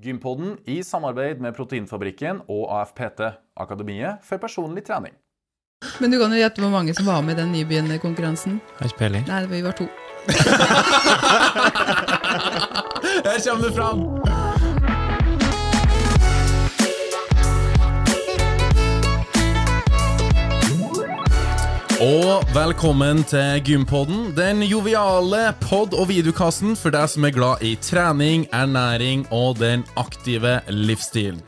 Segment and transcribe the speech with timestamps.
[0.00, 3.20] Gympodden i samarbeid med Proteinfabrikken og AFPT,
[3.60, 5.12] Akademiet for personlig trening.
[6.00, 8.60] Men du kan jo gjette hvor mange som var med i den nybegynnerkonkurransen.
[8.78, 9.24] Har ikke peiling.
[9.28, 9.84] Nei, vi var to.
[13.24, 14.29] Her kommer det fram!
[22.00, 27.74] Og velkommen til Gympodden, den joviale pod- og videokassen for deg som er glad i
[27.84, 31.42] trening, ernæring og den aktive livsstilen.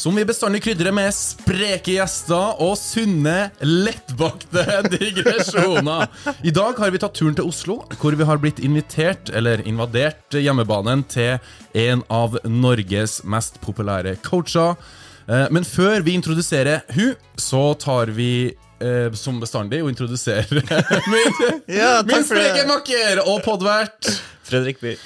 [0.00, 6.06] Som vi bestandig krydrer med spreke gjester og sunne, lettbakte digresjoner.
[6.48, 10.24] I dag har vi tatt turen til Oslo, hvor vi har blitt invitert, eller invadert,
[10.32, 11.36] hjemmebanen til
[11.76, 14.80] en av Norges mest populære coacher.
[15.28, 20.62] Eh, Men før vi introduserer hun, så tar vi eh, som bestandig å introdusere
[21.12, 21.40] min,
[21.80, 24.10] Ja, min spreke makker og podvert.
[24.48, 24.96] Fredrik By.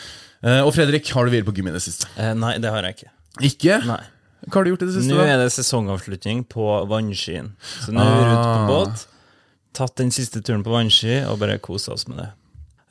[0.45, 2.09] Eh, Og Fredrik, har du vært på gym i det siste?
[2.21, 3.11] Eh, nei, det har jeg ikke.
[3.51, 3.79] Ikke?
[3.89, 4.01] Nei.
[4.45, 5.11] Hva har du gjort i det siste?
[5.15, 5.27] Nå da?
[5.33, 7.53] er det sesongavslutning på vannskien.
[7.81, 8.67] Så nå er vi ute på Ah.
[8.69, 9.07] båt.
[9.75, 12.29] Tatt den siste turen på vannski og bare kosa oss med det.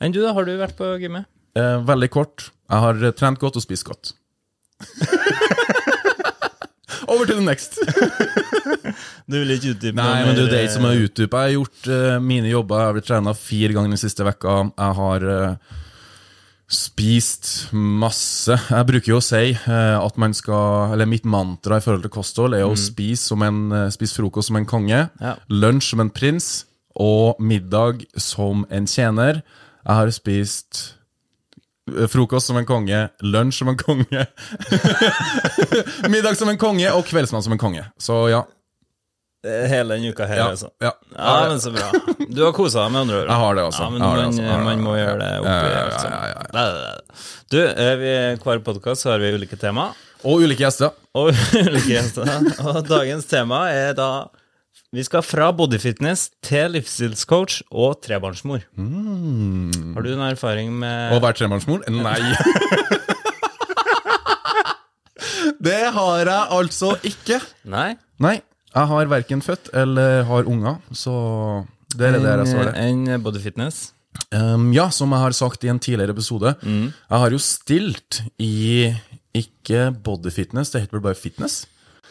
[0.02, 0.32] Enn du, da?
[0.36, 1.24] Har du vært på gymmet?
[1.56, 2.48] Eh, veldig kort.
[2.68, 4.12] Jeg har trent godt og spist godt.
[7.08, 7.78] Over til the next.
[9.28, 11.38] Du vil ikke utdype Nei, men du, det er ikke som er å utdype.
[11.40, 12.80] Jeg har gjort uh, mine jobber.
[12.80, 14.56] Jeg har blitt trena fire ganger den siste vekka.
[14.76, 15.78] Jeg har uh,
[16.70, 18.56] spist masse.
[18.70, 22.12] Jeg bruker jo å si uh, at man skal Eller mitt mantra i forhold til
[22.14, 25.34] kosthold er å spise, som en, eh, spise frokost som en konge, Ja.
[25.50, 29.42] lunsj som en prins og middag som en tjener.
[29.84, 31.03] Jeg har spist eh,
[32.08, 34.26] Frokost som en konge, lunsj som en konge,
[36.08, 37.84] middag som en konge og kveldsmann som en konge.
[38.00, 38.38] Så ja.
[39.44, 40.70] eh, Hele denne uka her, ja, altså.
[40.80, 40.94] ja.
[41.12, 41.90] Ja, men så bra.
[42.24, 43.28] Du har kosa deg, med andre ord.
[43.28, 43.82] Jeg har det, altså.
[43.82, 44.62] Ja, men man, altså.
[44.70, 46.14] Man må gjøre det oppi
[46.56, 47.20] nei, nei.
[47.52, 49.90] Du, eh, vi, hver podkast har vi ulike tema.
[50.24, 50.96] Og ulike gjester.
[51.20, 51.34] Og
[51.66, 52.32] ulike gjester.
[52.64, 54.08] Og dagens tema er da
[54.94, 58.62] Vi skal fra bodyfitness til livsstilscoach og trebarnsmor.
[58.78, 61.82] Har du noen erfaring med Å være trebarnsmor?
[61.90, 62.20] Nei.
[65.66, 67.40] det har jeg altså ikke.
[67.74, 67.96] Nei?
[68.22, 68.36] Nei.
[68.74, 71.14] Jeg har verken født eller har unger, så
[71.94, 72.72] det er det jeg svarer.
[72.84, 73.82] Enn en bodyfitness?
[74.34, 76.92] Um, ja, som jeg har sagt i en tidligere episode, Mm.
[77.10, 78.94] jeg har jo stilt i
[79.34, 81.64] ikke bodyfitness, det heter vel bare fitness.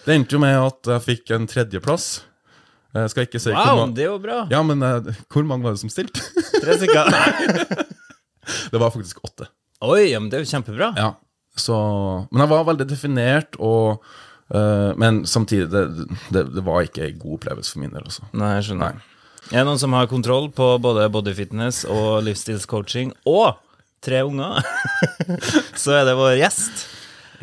[0.04, 2.10] Det endte jo med at jeg fikk en tredjeplass.
[2.94, 4.40] Jeg skal ikke si hvor Wow, mange det var bra!
[4.54, 6.22] Ja, men uh, hvor mange var det som stilte?
[6.62, 7.10] Tre stykker.
[8.74, 9.48] det var faktisk åtte.
[9.84, 10.92] Oi, ja, men det er jo kjempebra.
[11.00, 11.14] Ja,
[11.58, 11.78] så
[12.32, 14.04] Men jeg var veldig definert, og
[14.54, 18.30] uh, Men samtidig, det, det, det var ikke en god opplevelse for min del, altså.
[18.32, 19.02] Nei, jeg skjønner.
[19.52, 23.58] Er det noen som har kontroll på både bodyfitness og livsstilscoaching, og
[24.04, 24.62] tre unger,
[25.82, 26.86] så er det vår gjest.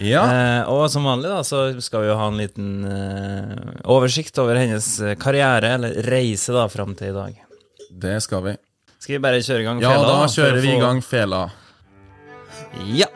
[0.01, 0.23] Ja.
[0.25, 4.57] Eh, og som vanlig da, så skal vi jo ha en liten eh, oversikt over
[4.57, 7.41] hennes eh, karriere, eller reise da, fram til i dag.
[7.91, 8.57] Det skal vi.
[9.01, 11.43] Skal vi bare kjøre i gang Ja, fela, da kjører vi i gang fela.
[12.97, 13.11] Ja.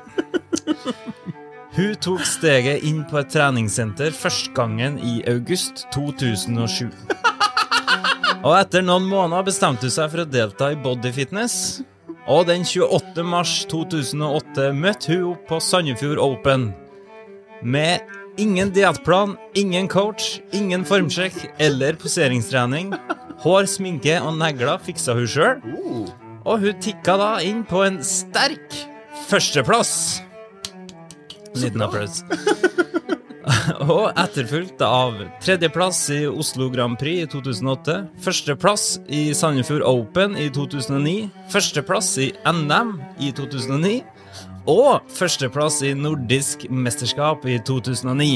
[1.75, 6.93] Hun tok steget inn på et treningssenter første gangen i august 2007.
[8.45, 11.57] Og etter noen måneder bestemte hun seg for å delta i bodyfitness.
[12.25, 13.21] Og den 28.
[13.29, 16.71] mars 2008 møtte hun opp på Sandefjord Open.
[17.61, 18.01] Med
[18.41, 22.95] ingen diettplan, ingen coach, ingen formsjekk eller poseringstrening.
[23.45, 25.61] Hår, sminke og negler fiksa hun sjøl.
[26.49, 28.73] Og hun tikka da inn på en sterk
[29.29, 30.23] førsteplass.
[31.61, 32.23] Liten applaus.
[33.93, 40.49] og etterfulgt av tredjeplass i Oslo Grand Prix i 2008, førsteplass i Sandefjord Open i
[40.53, 43.99] 2009, førsteplass i NM i 2009
[44.71, 48.31] og førsteplass i Nordisk mesterskap i 2009.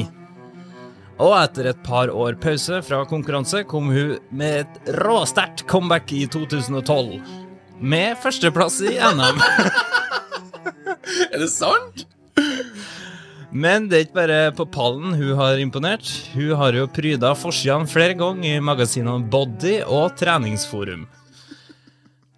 [1.18, 6.26] Og etter et par år pause fra konkurranse kom hun med et råsterkt comeback i
[6.30, 7.16] 2012.
[7.80, 9.42] Med førsteplass i NM.
[11.32, 12.04] Er det sant?
[13.58, 16.06] Men det er ikke bare på pallen hun har imponert.
[16.34, 21.08] Hun har jo pryda forsidene flere ganger i magasinene Body og Treningsforum.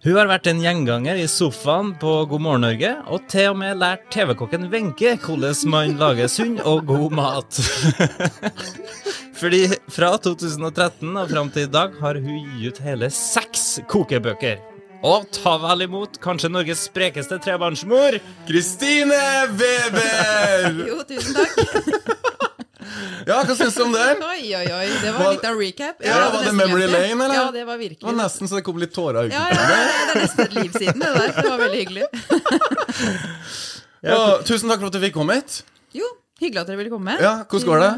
[0.01, 3.77] Hun har vært en gjenganger i sofaen på God morgen Norge, og til og med
[3.77, 7.61] lært TV-kokken Wenche hvordan man lager sunn og god mat.
[9.41, 14.70] Fordi fra 2013 og fram til i dag har hun gitt ut hele seks kokebøker.
[15.03, 18.19] Og ta vel imot kanskje Norges sprekeste trebarnsmor,
[18.49, 19.17] Kristine
[19.57, 20.81] Weber!
[20.91, 21.55] Jo, tusen takk.
[23.21, 24.05] Ja, hva syns du om det?
[24.25, 24.85] Oi, oi, oi.
[24.99, 25.99] Det var Var- litt av recap.
[26.03, 27.35] Ja, var det Memory glemt Lane, eller?
[27.37, 29.59] Ja, det var virkelig Det var nesten så det kom litt tårer i Ja, ja,
[29.61, 31.29] ja, det er nesten et liv siden, det der.
[31.37, 32.05] Det var veldig hyggelig.
[34.01, 35.59] Ja, tusen takk for at du fikk komme hit.
[35.93, 36.07] Jo,
[36.41, 37.13] Hyggelig at dere ville komme.
[37.21, 37.91] Ja, hvordan går det?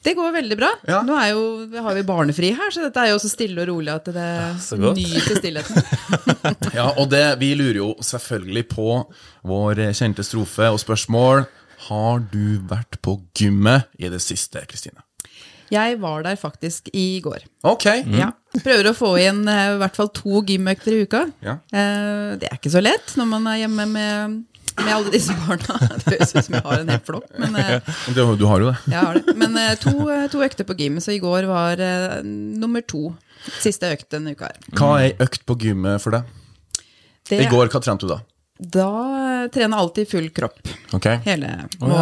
[0.00, 0.70] Det går veldig bra.
[0.88, 1.02] Ja.
[1.04, 1.42] Nå jo,
[1.84, 4.94] har vi barnefri her, så dette er jo så stille og rolig at det ja,
[4.96, 5.82] nyter stillheten.
[6.78, 8.88] Ja, og det, vi lurer jo selvfølgelig på
[9.50, 11.44] vår kjente strofe og spørsmål.
[11.90, 15.04] Har du vært på gymmet i det siste, Kristine?
[15.70, 17.44] Jeg var der faktisk i går.
[17.62, 17.86] Ok.
[18.16, 18.32] Ja.
[18.64, 21.20] Prøver å få inn eh, i hvert fall to gymøkter i uka.
[21.44, 21.60] Ja.
[21.70, 24.40] Eh, det er ikke så lett når man er hjemme med,
[24.84, 25.76] med alle disse barna.
[26.04, 28.70] Det høres ut som jeg har en hel flokk, men eh, Du, du har jo
[28.70, 28.76] det.
[28.92, 29.34] jeg har det.
[29.40, 33.10] Men eh, to, eh, to økter på gym, så i går var uh, nummer to.
[33.60, 34.58] Siste økt denne uka her.
[34.76, 36.28] Hva er ei økt på gymmet for deg?
[37.30, 38.20] Det, I går, hva trente du da?
[38.60, 38.88] Da
[39.54, 40.58] trener jeg alltid full kropp.
[40.96, 41.06] Ok.
[41.24, 42.00] Hele, må,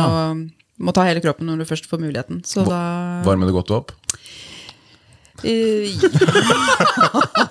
[0.83, 2.41] må ta hele kroppen når du først får muligheten.
[2.49, 2.81] Så da
[3.27, 3.93] Varmer det godt opp?
[5.45, 5.45] Ja.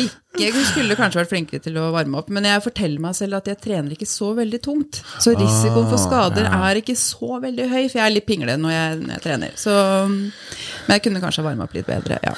[0.00, 3.40] Ikke Jeg skulle kanskje vært flinkere til å varme opp, men jeg forteller meg selv
[3.40, 5.00] at jeg trener ikke så veldig tungt.
[5.20, 8.74] Så risikoen for skader er ikke så veldig høy, for jeg er litt pingle når
[8.74, 9.56] jeg, når jeg trener.
[9.60, 9.74] Så,
[10.06, 12.36] men jeg kunne kanskje varme opp litt bedre, ja.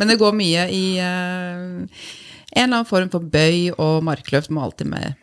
[0.00, 1.66] Men det går mye i eh,
[2.54, 5.18] en eller annen form for bøy, og markløft må alltid med,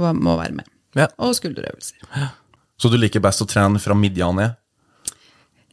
[0.00, 0.70] må være med.
[0.96, 1.10] Ja.
[1.18, 2.30] Og skulderøvelser.
[2.80, 4.56] Så du liker best å trene fra midja ned?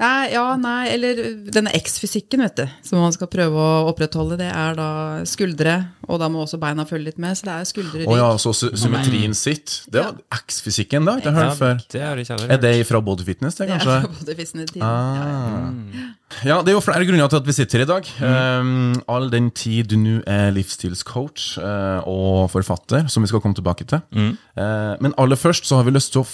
[0.01, 1.19] Nei, ja, nei, eller
[1.53, 4.87] denne X-fysikken, vet du, som man skal prøve å opprettholde, det er da
[5.29, 5.75] skuldre,
[6.07, 8.21] og da må også beina følge litt med, så det er skuldre, Å rygg.
[8.23, 9.83] ja, så sy symmetrien sitt.
[9.93, 11.83] Det var X-fysikken, det har jeg ikke hørt før.
[11.93, 14.81] det er, ikke Er det fra Body Fitness, det, Det er fra Body Fitness tiden.
[14.81, 15.69] Ja,
[16.01, 16.09] ja.
[16.47, 18.07] Ja, det er jo flere grunner til at vi sitter her i dag.
[18.23, 23.57] Um, all den tid du nå er livsstilscoach uh, og forfatter, som vi skal komme
[23.57, 24.01] tilbake til.
[24.11, 26.27] Eh, men aller først så har vi lyst til å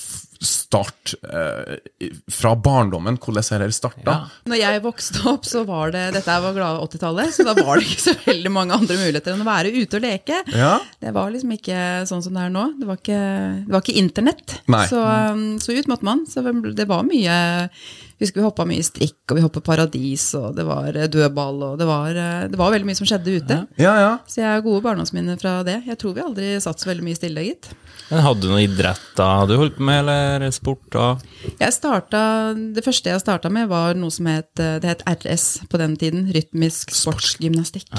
[0.43, 4.05] starte eh, fra barndommen, hvordan dette starta.
[4.05, 4.17] Ja.
[4.49, 7.87] Når jeg vokste opp, så var det Dette var glade 80-tallet, så da var det
[7.87, 10.41] ikke så veldig mange andre muligheter enn å være ute og leke.
[10.53, 10.73] Ja.
[11.01, 12.65] Det var liksom ikke sånn som det er nå.
[12.79, 13.21] Det var ikke,
[13.63, 14.59] det var ikke internett.
[14.89, 16.25] Så, um, så ut måtte man.
[16.29, 16.45] Så
[16.77, 17.37] det var mye
[18.17, 21.75] Husker vi hoppa mye strikk, og vi hoppa paradis, og det var eh, dødball, og
[21.77, 23.57] det var, eh, det var veldig mye som skjedde ute.
[23.77, 24.13] Ja, ja.
[24.25, 25.83] Så jeg har gode barndomsminner fra det.
[25.85, 27.69] Jeg tror vi aldri satt så veldig mye stille, gitt.
[28.07, 31.07] Men hadde du noe idrett da du holdt på med, eller sport da?
[31.59, 35.67] Jeg startet, det første jeg starta med, var noe som het, eh, det het RS
[35.67, 36.27] på den tiden.
[36.31, 37.91] Rytmisk sportsgymnastikk.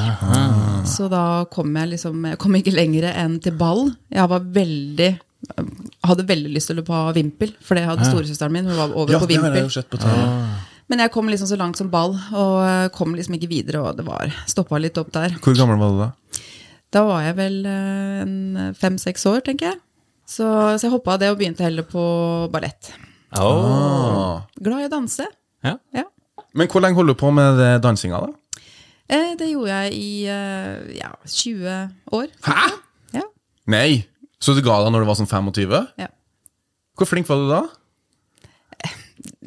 [0.88, 3.90] Så da kom jeg liksom Jeg kom ikke lenger enn til ball.
[4.14, 5.12] Jeg var veldig
[6.02, 8.66] hadde veldig lyst til å ha vimpel, for det hadde storesøsteren min.
[8.66, 9.68] Hun var over ja på vimpel.
[9.68, 10.56] på ah.
[10.88, 13.98] Men jeg kom liksom så langt som ball, og eh, kom liksom ikke videre, og
[13.98, 15.36] det var stoppa litt opp der.
[15.44, 16.10] Hvor gammel var du da?
[16.96, 19.80] Da var jeg vel eh, fem-seks år, tenker jeg.
[20.28, 20.44] Så,
[20.76, 22.02] så jeg hoppa av det og begynte heller på
[22.52, 22.90] ballett.
[23.38, 24.42] Oh.
[24.60, 25.24] Glad i å danse.
[25.64, 25.78] Ja.
[25.96, 26.04] Ja.
[26.56, 28.62] Men hvor lenge holder du på med dansinga, da?
[29.08, 32.28] Eh, det gjorde jeg i eh, ja, 20 år.
[32.44, 32.68] Hæ?
[33.16, 33.24] Ja.
[33.72, 34.04] Nei!
[34.38, 35.74] Så du ga deg når du var sånn 25?
[35.98, 36.12] ja.
[36.98, 37.60] Hvor flink var du da?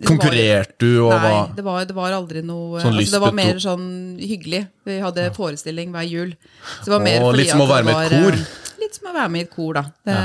[0.08, 3.60] Konkurrerte du og Nei, det var, det var aldri noe Sånn altså, Det var mer
[3.62, 3.86] sånn
[4.20, 4.68] hyggelig.
[4.88, 6.36] Vi hadde forestilling hver jul.
[6.82, 8.34] Så det var mer Åh, fordi litt som å være med i et kor.
[8.40, 9.84] eh, Litt som å være med i et kor, da.
[10.10, 10.16] Det,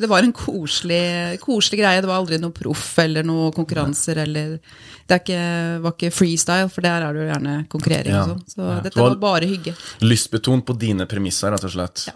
[0.00, 2.00] det var en koselig, koselig greie.
[2.00, 4.58] Det var aldri noe proff eller noe konkurranser eller
[5.06, 8.22] Det er ikke, var ikke freestyle, for der er det jo gjerne konkurrering Ja.
[8.22, 8.44] og sånn.
[8.54, 8.80] Så Ja.
[8.80, 9.74] dette Det var- var bare hygge.
[10.00, 12.06] lystbetont på dine premisser, rett og slett?
[12.06, 12.12] Ja.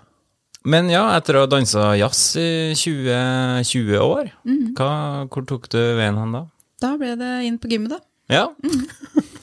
[0.64, 4.74] Men ja, etter å ha dansa jazz i 20, 20 år, Mhm.
[4.74, 6.46] hva, hvor tok du veien hen da?
[6.80, 8.00] Da ble det inn på gymmet, da.
[8.30, 8.44] Ja,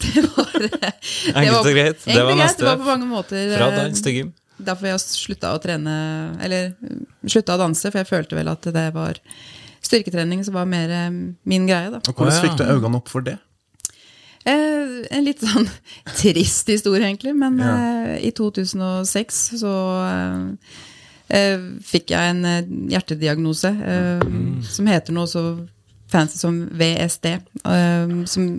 [0.07, 0.69] Det var, det
[1.35, 2.03] enkelt og greit.
[2.05, 2.61] Det var neste.
[2.63, 4.29] Det var på mange måter Fra eh, dans til gym.
[4.57, 5.95] Derfor jeg slutta å trene
[6.41, 6.71] Eller
[7.29, 9.19] slutta å danse, for jeg følte vel at det var
[9.85, 11.11] styrketrening som var mer eh,
[11.45, 11.99] min greie, da.
[12.07, 13.35] Og hvordan fikk du øynene opp for det?
[14.47, 15.67] Eh, en litt sånn
[16.21, 17.73] trist historie, egentlig, men Ja.
[18.15, 19.73] eh, i 2006 så
[20.07, 20.77] eh,
[21.37, 24.61] eh, fikk jeg en eh, hjertediagnose eh, Mm.
[24.63, 25.43] som heter noe så
[26.11, 28.49] fancy som VSD, eh, som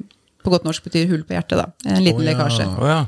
[0.44, 1.68] på godt norsk betyr hull på hjertet, da.
[1.88, 2.30] En liten oh, ja.
[2.30, 2.68] lekkasje.
[2.78, 3.02] Oh, ja.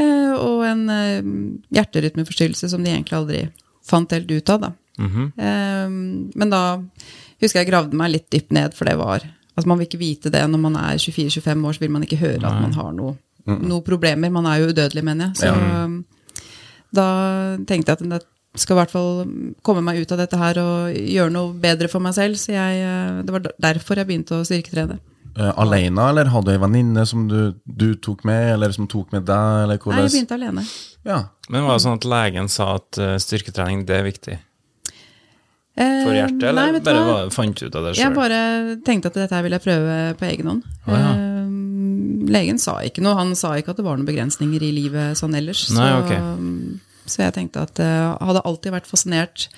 [0.00, 1.32] Eh, og en eh,
[1.78, 3.42] hjerterytmeforstyrrelse som de egentlig aldri
[3.86, 4.66] fant helt ut av.
[4.66, 4.72] Da.
[5.00, 5.32] Mhm.
[5.34, 6.62] Eh, men da
[7.40, 10.30] husker jeg gravde meg litt dypt ned, for det var Altså Man vil ikke vite
[10.32, 13.16] det når man er 24-25 år, så vil man ikke høre at man har noe,
[13.44, 14.30] noen problemer.
[14.32, 15.40] Man er jo udødelig, mener jeg.
[15.42, 16.30] Så eh,
[16.96, 17.06] da
[17.68, 18.20] tenkte jeg at det
[18.58, 19.12] skal i hvert fall
[19.66, 22.38] komme meg ut av dette her og gjøre noe bedre for meg selv.
[22.40, 24.98] Så jeg, eh, det var derfor jeg begynte å styrketrene.
[25.38, 29.12] Uh, alene, eller hadde du ei venninne som du, du tok med, eller som tok
[29.14, 29.60] med deg?
[29.62, 30.64] Eller Nei, jeg begynte alene.
[31.06, 31.20] Ja.
[31.48, 34.40] Men var det sånn at legen sa at eh, styrketrening, det er viktig
[35.80, 37.16] for hjertet, eller nei, bare hva?
[37.32, 38.40] fant du ut av det Jeg bare
[38.84, 40.66] tenkte at dette her vil jeg prøve på egen hånd.
[40.84, 41.12] Ah, ja.
[42.30, 43.16] Legen sa ikke noe.
[43.18, 45.68] Han sa ikke at det var noen begrensninger i livet sånn ellers.
[45.72, 46.89] Nei, så, ok.
[47.10, 49.48] Så jeg tenkte at jeg hadde alltid vært fascinert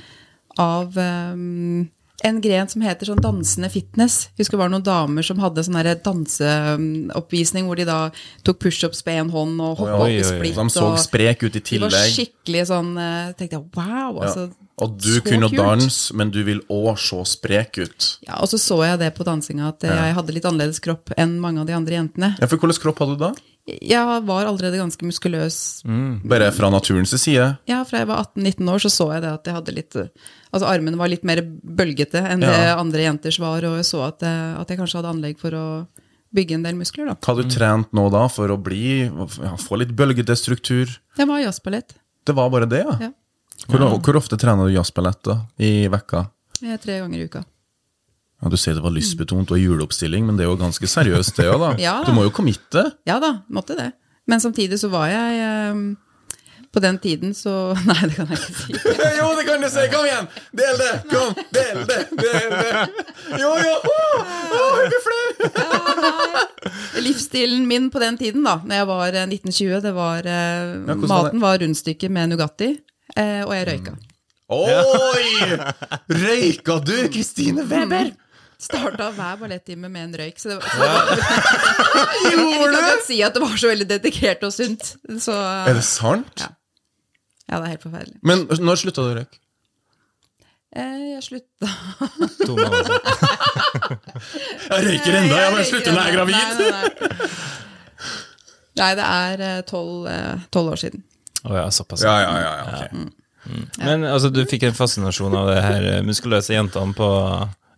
[0.60, 1.88] av um,
[2.22, 4.28] en gren som heter sånn dansende fitness.
[4.32, 7.98] Jeg Husker det var noen damer som hadde sånn danseoppvisning hvor de da
[8.46, 10.58] tok pushups på én hånd og hoppa opp i splitt.
[10.58, 11.90] De så sprek ut i tillegg.
[11.90, 14.48] de var skikkelig sånn eh, tenkte jeg, wow, Ja.
[14.80, 15.58] Og du så kunne kult.
[15.60, 18.06] danse, men du vil òg se sprek ut.
[18.26, 21.38] Ja, Og så så jeg det på dansinga, at jeg hadde litt annerledes kropp enn
[21.40, 22.36] mange av de andre jentene.
[22.40, 23.32] Ja, for hvordan kropp hadde du da?
[23.68, 25.84] Jeg var allerede ganske muskuløs.
[26.26, 27.58] Bare fra naturens side?
[27.70, 29.94] Ja, Fra jeg var 18-19 år, så så jeg det at jeg hadde litt
[30.52, 34.20] Altså armene var litt mer bølgete enn det andre jenters var, og jeg så at
[34.26, 35.64] jeg, at jeg kanskje hadde anlegg for å
[36.34, 37.14] bygge en del muskler, da.
[37.20, 40.88] Hva har du trent nå da for å bli, ja, få litt bølgete struktur?
[41.16, 41.94] Det var jazzballett.
[42.24, 42.96] Det var bare det, ja?
[43.08, 43.10] Ja.
[43.70, 46.26] Hvor, hvor ofte trener du jazzballett i vekka?
[46.62, 47.42] Jeg er tre ganger i uka.
[48.42, 51.46] Ja, Du sier det var lystbetont og juleoppstilling, men det er jo ganske seriøst, det
[51.52, 51.72] òg, da.
[51.88, 51.96] Ja.
[52.06, 52.88] Du må jo committe.
[53.06, 53.92] Ja da, måtte det.
[54.26, 55.78] Men samtidig så var jeg eh,
[56.72, 58.76] På den tiden så Nei, det kan jeg ikke si.
[59.18, 59.86] jo, det kan du si!
[59.94, 60.28] Kom igjen!
[60.58, 60.92] Del det!
[61.10, 61.34] Kom!
[61.54, 62.00] Del det!
[62.18, 62.86] Del det!
[63.42, 63.74] Jo, jo!
[63.82, 67.02] Å, jeg blir flau!
[67.02, 70.96] Livsstilen min på den tiden, da når jeg var eh, 1920, det var eh, Ja?
[71.02, 72.80] Maten var rundstykker med Nugatti, eh,
[73.16, 73.94] og jeg røyka.
[74.52, 75.58] Oi!
[76.12, 78.12] Røyka du, Kristine Weber?
[78.62, 80.38] Starta hver ballettime med en røyk.
[80.38, 80.80] Så det var, så
[82.30, 84.92] jeg kan godt si at det var så veldig dedikert og sunt.
[85.18, 86.44] Så Er det sant?
[86.44, 86.50] Ja.
[87.48, 88.18] ja, det er helt forferdelig.
[88.22, 89.38] Men når slutta du å røyke?
[90.72, 91.68] Eh, jeg slutta
[92.46, 93.00] To måneder siden.
[94.72, 96.34] Jeg røyker ennå, jeg bare slutter når jeg er gravid.
[96.36, 97.30] Nei, nei, nei.
[98.80, 101.02] Nei, det er eh, eh, tolv år siden.
[101.42, 102.04] Å ja, såpass.
[102.06, 103.12] Ja, ja, ja, ja, ok.
[103.82, 107.08] Men altså, du fikk en fascinasjon av det her eh, muskuløse jentene på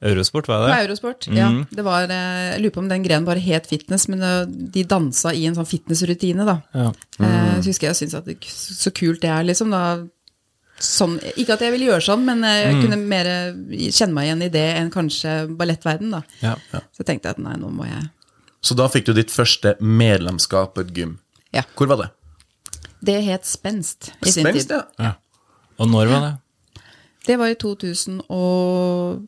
[0.04, 1.46] Eurosport, var det På Eurosport, ja.
[1.70, 4.42] Det var, eh, jeg lurer på om den grenen bare het fitness, men eh,
[4.74, 6.58] de dansa i en sånn fitnessrutine, da.
[6.76, 6.90] Ja.
[7.16, 7.62] Mm.
[7.62, 9.72] Så husker jeg jeg syntes at det, så kult det er, liksom.
[9.72, 10.02] da
[10.84, 13.28] Sånn, ikke at jeg ville gjøre sånn, men jeg jeg kunne mer
[13.94, 16.10] kjenne meg igjen i det enn kanskje ballettverden.
[16.10, 16.20] da.
[16.42, 16.56] Ja.
[16.90, 18.02] Så tenkte jeg at nei, nå må jeg
[18.58, 21.14] Så da fikk du ditt første medlemskap på et gym.
[21.54, 21.62] Ja.
[21.78, 22.10] Hvor var det?
[23.04, 24.76] Det het Spenst i sin Spenst, tid.
[24.78, 25.04] ja.
[25.04, 25.12] Ja.
[25.78, 26.32] Og når var det?
[27.26, 29.22] Det var i 2000 og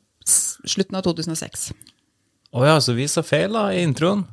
[0.66, 1.71] slutten av 2006.
[2.56, 4.25] Å ja, så vi sa feil da i introen.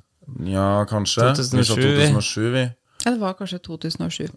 [0.48, 1.30] Ja, kanskje.
[1.36, 2.66] Vi sa 2007, vi.
[3.04, 4.30] Ja, det var kanskje 2007.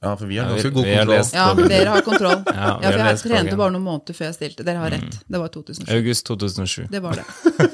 [0.00, 1.10] Ja, for vi har Ja, vi- god kontroll.
[1.18, 2.42] lest- Ja, dere har kontroll.
[2.54, 4.64] Ja, Ja, for jeg trente bare noen måneder før jeg stilte.
[4.64, 5.18] Dere har rett.
[5.28, 5.92] Det var 2007.
[5.92, 6.86] August 2007.
[6.90, 7.24] Det var det.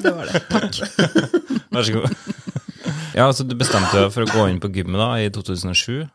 [0.02, 0.42] Det var det.
[0.50, 0.74] Takk.
[1.72, 2.10] Vær så god.
[3.16, 6.08] Ja, altså Du bestemte deg for å gå inn på gymmet da i 2007.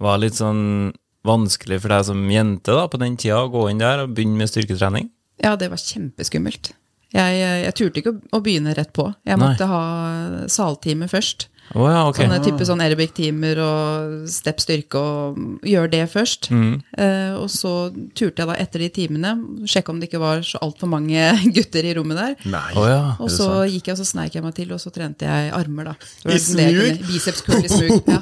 [0.00, 0.92] Var litt sånn
[1.28, 4.40] vanskelig for deg som jente da på den tida å gå inn der og begynne
[4.40, 5.10] med styrketrening?
[5.44, 6.72] Ja, det var kjempeskummelt.
[7.12, 9.08] Jeg, jeg turte ikke å- å begynne rett på.
[9.26, 9.48] Jeg Nei.
[9.48, 11.48] måtte ha saltime først.
[11.74, 12.16] Oh, ja, ok.
[12.18, 16.48] Sånne type sånn aerobic-timer og step styrke og gjør det først.
[16.50, 19.36] Eh, og så turte jeg da etter de timene
[19.70, 21.14] sjekke om det ikke var så altfor mange
[21.54, 22.34] gutter i rommet der.
[22.50, 22.72] Nei.
[22.74, 23.02] Å ja.
[23.22, 25.92] Og så gikk jeg og så sneik jeg meg til, og så trente jeg armer,
[25.92, 25.94] da.
[26.26, 26.74] I smug?
[26.74, 28.02] kunne- Biceps curl i smug.
[28.06, 28.18] Ja.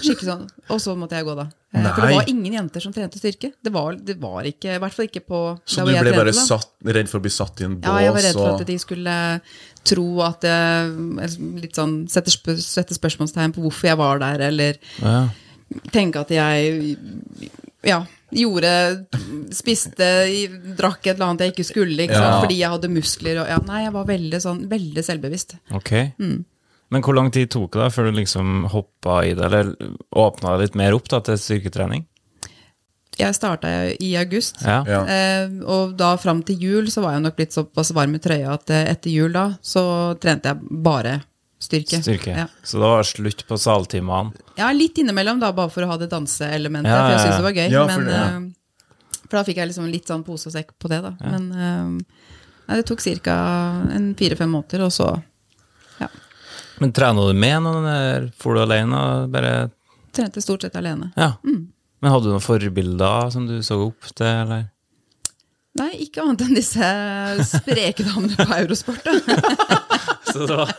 [0.00, 0.46] Skikkelig sånn.
[0.72, 1.46] Og så måtte jeg gå, da.
[1.76, 1.92] Nei.
[1.92, 3.52] For det var ingen jenter som trente styrke.
[3.62, 6.34] Det var, det var ikke, i hvert fall ikke på Så du ble trente, bare
[6.34, 7.86] satt, redd for å bli satt i en bås?
[7.86, 9.16] Ja, jeg var redd for at de skulle
[9.86, 14.80] tro at jeg litt sånn sette, spør sette spørsmålstegn på hvorfor jeg var der, eller
[15.02, 15.28] Ja.
[15.94, 16.98] tenke at jeg
[17.86, 18.00] ja,
[18.34, 18.72] gjorde
[19.54, 20.08] Spiste,
[20.78, 22.18] drakk et eller annet jeg ikke skulle, ikke?
[22.18, 22.40] Ja.
[22.42, 23.40] fordi jeg hadde muskler.
[23.42, 25.58] Og, ja, nei, jeg var veldig, sånn, veldig selvbevisst.
[25.78, 25.92] Ok.
[26.94, 29.72] Men hvor lang tid tok det før du liksom hoppa i det, eller
[30.14, 32.04] åpna det litt mer opp da til styrketrening?
[33.16, 34.60] Jeg starta i august.
[34.60, 34.82] Ja.
[34.84, 35.00] Ja.
[35.08, 38.52] Eh, og da fram til jul så var jeg nok blitt såpass varm i trøya
[38.58, 39.82] at eh, etter jul da så
[40.20, 41.14] trente jeg bare
[41.62, 42.02] styrke.
[42.04, 42.34] Styrke.
[42.36, 42.46] Ja.
[42.62, 44.36] Så det var slutt på saltimene.
[44.60, 46.92] Ja, litt innimellom, da, bare for å ha det danseelementet.
[46.92, 47.70] Ja, For jeg syntes det var gøy.
[47.72, 48.12] Ja, for men,
[48.44, 51.14] eh, for da fikk jeg liksom litt sånn pose og sekk på det, da.
[51.24, 52.20] Men eh,
[52.68, 53.38] nei, det tok ca.
[54.20, 55.14] fire-fem måneder, og så
[56.82, 59.00] Men trener du med noen, eller for du alene?
[59.32, 59.52] Bare
[60.16, 61.10] trente stort sett alene.
[61.16, 61.32] Ja.
[61.44, 64.66] Men hadde du noen forbilder som du så opp til, eller?
[65.76, 66.86] Nei, ikke annet enn disse
[67.50, 69.02] spreke damene på Eurosport.
[69.04, 69.16] Da.
[70.26, 70.70] Så det var,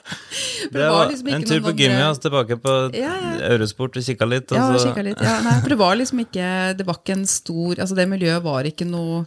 [0.74, 3.36] det var liksom en tur på andre- gymmet, og så tilbake på Ja, ja.
[3.54, 4.52] Eurosport og kikka litt.
[4.52, 5.22] Og Ja, så, kikka litt.
[5.24, 8.44] Ja, nei, for det var liksom ikke Det var ikke en stor Altså, det miljøet
[8.46, 9.24] var ikke noe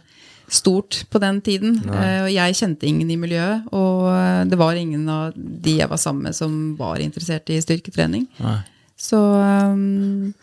[0.51, 1.77] stort på den tiden.
[1.87, 5.89] Eh, og jeg kjente ingen i miljøet, og eh, det var ingen av de jeg
[5.91, 8.27] var sammen med, som var interessert i styrketrening.
[8.43, 8.57] Nei.
[9.01, 10.33] Så um,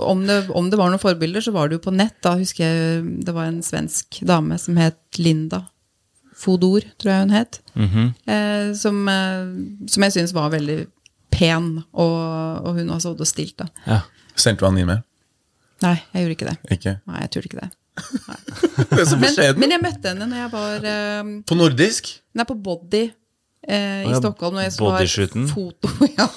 [0.00, 2.16] om, det, om det var noen forbilder, så var det jo på nett.
[2.24, 5.66] Da husker jeg det var en svensk dame som het Linda
[6.38, 7.60] Fodor, tror jeg hun het.
[7.74, 8.06] Mhm.
[8.30, 10.84] eh, som, eh, som jeg syns var veldig
[11.34, 12.16] pen, og,
[12.64, 13.68] og hun var så og stilt, da.
[13.86, 14.00] Ja.
[14.38, 15.02] Sendte du han e-mail?
[15.82, 16.56] Nei, jeg gjorde ikke det.
[16.78, 16.94] Ikke?
[17.10, 17.70] Nei, jeg turte ikke det.
[18.88, 22.10] Men, men jeg møtte henne når jeg var eh, På nordisk?
[22.38, 24.56] Nei, på Body eh, i ja, Stockholm.
[24.58, 25.04] Når jeg var
[25.52, 26.28] foto, ja,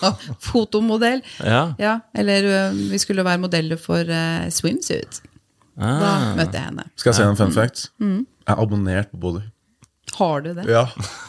[0.44, 1.22] fotomodell.
[1.46, 1.63] Ja.
[1.82, 2.60] Ja, eller ø,
[2.91, 5.22] vi skulle være modeller for uh, swimsuit.
[5.77, 6.34] Da Ah.
[6.38, 6.84] møtte jeg henne.
[7.00, 7.86] Skal jeg si en fun fact?
[8.03, 8.25] Mm.
[8.46, 9.44] Jeg er abonnert på Body.
[10.18, 10.65] Har du det?
[10.68, 10.84] Ja.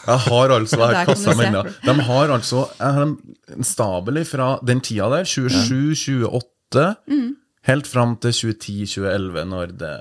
[0.09, 1.31] Jeg har altså se.
[1.47, 1.63] inn, ja.
[1.87, 3.15] De har altså jeg har en
[3.53, 7.31] en stabel fra den tida der, 27-28, Mm.
[7.69, 9.93] Helt fram til 2010-2011, når det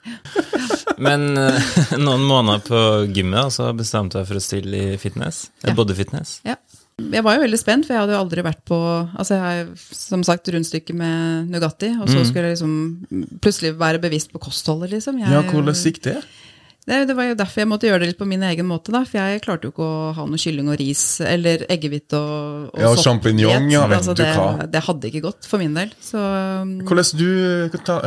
[1.04, 2.80] Men eh, noen måneder på
[3.14, 5.46] gymmet, Og så bestemte jeg for å stille i fitness.
[5.62, 5.70] Ja.
[5.70, 5.76] Ja.
[5.78, 6.34] Bodyfitness.
[6.48, 6.56] Ja.
[7.00, 8.76] Jeg var jo veldig spent, for jeg hadde jo aldri vært på
[9.16, 12.12] Altså, jeg har som sagt rundstykke med Nugatti, og Mm.
[12.12, 15.18] så skulle jeg liksom plutselig være bevisst på kostholdet, liksom.
[15.22, 16.18] Jeg, Ja, hvordan gikk det?
[16.88, 19.02] Det, det var jo derfor jeg måtte gjøre det litt på min egen måte, da.
[19.08, 22.82] For jeg klarte jo ikke å ha noe kylling og ris, eller eggehvite og, og
[22.82, 24.66] Ja, og sjampinjong, ja, vet altså, du det, hva.
[24.72, 25.92] det hadde ikke gått for min del.
[26.04, 28.00] Så um, Hvordan du ta,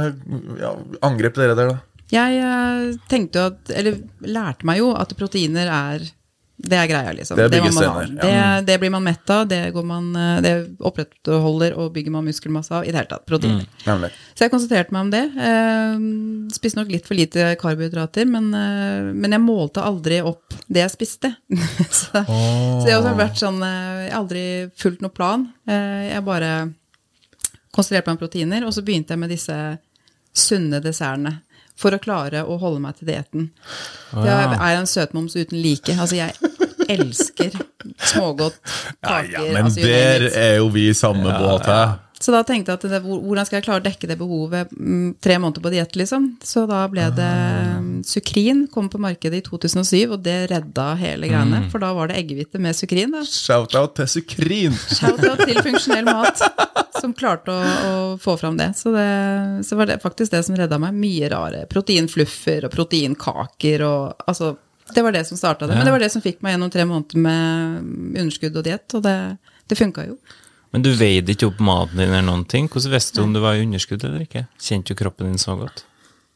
[0.62, 0.74] ja,
[1.06, 1.82] angrep dere der, da?
[2.14, 6.04] Jeg eh, tenkte jo at Eller lærte meg jo at proteiner er
[6.56, 7.38] det er greia, liksom.
[7.38, 8.02] Det det, man ha.
[8.06, 10.52] Det, det blir man mett av, det, går man, eh, det
[10.86, 12.86] opprettholder og bygger man muskelmasse av.
[12.86, 13.26] I det hele tatt.
[13.28, 13.66] Proteiner.
[13.88, 14.06] Mm,
[14.38, 15.24] Så jeg konsentrerte meg om det.
[15.50, 16.06] Eh,
[16.54, 20.94] spiste nok litt for lite karbohydrater, men, eh, men jeg målte aldri opp det jeg
[20.94, 21.34] spiste.
[21.90, 24.46] så, så det har vært sånn eh, Jeg har aldri
[24.78, 25.48] fulgt noen plan.
[25.68, 26.54] Eh, jeg bare
[27.74, 29.58] konsentrerte meg om proteiner, og så begynte jeg med disse
[30.34, 31.40] sunne dessertene.
[31.80, 33.50] For å klare å holde meg til dietten.
[34.14, 35.96] Jeg er en søtmoms uten like.
[35.98, 36.34] Altså, jeg
[36.94, 37.56] elsker
[38.12, 38.58] smågodt,
[39.04, 42.00] kaker Ja, men altså, der er jo vi i samme båt her.
[42.24, 45.08] Så da tenkte jeg at det, hvordan skal jeg klare å dekke det behovet mm,
[45.24, 46.30] tre måneder på diett, liksom.
[46.46, 47.32] Så da ble det
[47.84, 51.66] mm, Sukrin kom på markedet i 2007, og det redda hele greiene.
[51.74, 53.12] For da var det eggehvite med sukrin.
[53.12, 53.26] da.
[53.28, 54.78] Shout-out til Sukrin!
[54.96, 56.40] Shout-out til funksjonell mat,
[57.04, 58.72] som klarte å, å få fram det.
[58.80, 59.08] Så, det.
[59.68, 60.96] så var det faktisk det som redda meg.
[60.98, 64.56] Mye rare proteinfluffer og proteinkaker og altså
[64.94, 65.78] Det var det som starta det.
[65.78, 69.06] Men det var det som fikk meg gjennom tre måneder med underskudd og diett, og
[69.06, 69.16] det,
[69.72, 70.18] det funka jo.
[70.74, 72.68] Men du veide ikke opp maten din eller noen ting.
[72.68, 74.48] Hvordan visste du om du var i underskudd eller ikke?
[74.60, 75.86] Kjente jo kroppen din så godt?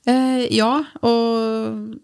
[0.08, 0.71] Eh, ja,
[1.03, 1.95] og,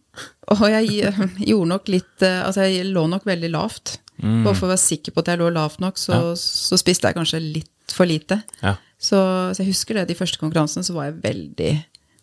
[0.52, 1.14] og jeg
[1.50, 4.00] gjorde nok litt eh, Altså, jeg lå nok veldig lavt.
[4.24, 7.18] Bare for å være sikker på at jeg lå lavt nok, så, så spiste jeg
[7.18, 8.42] kanskje litt for lite.
[8.62, 8.78] Ja.
[8.98, 9.18] Så,
[9.54, 11.74] så jeg husker det, de første konkurransene så var jeg veldig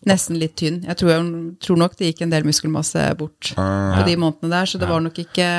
[0.09, 0.79] Nesten litt tynn.
[0.81, 4.69] Jeg tror, jeg tror nok det gikk en del muskelmasse bort på de månedene der,
[4.71, 5.49] så det var nok ikke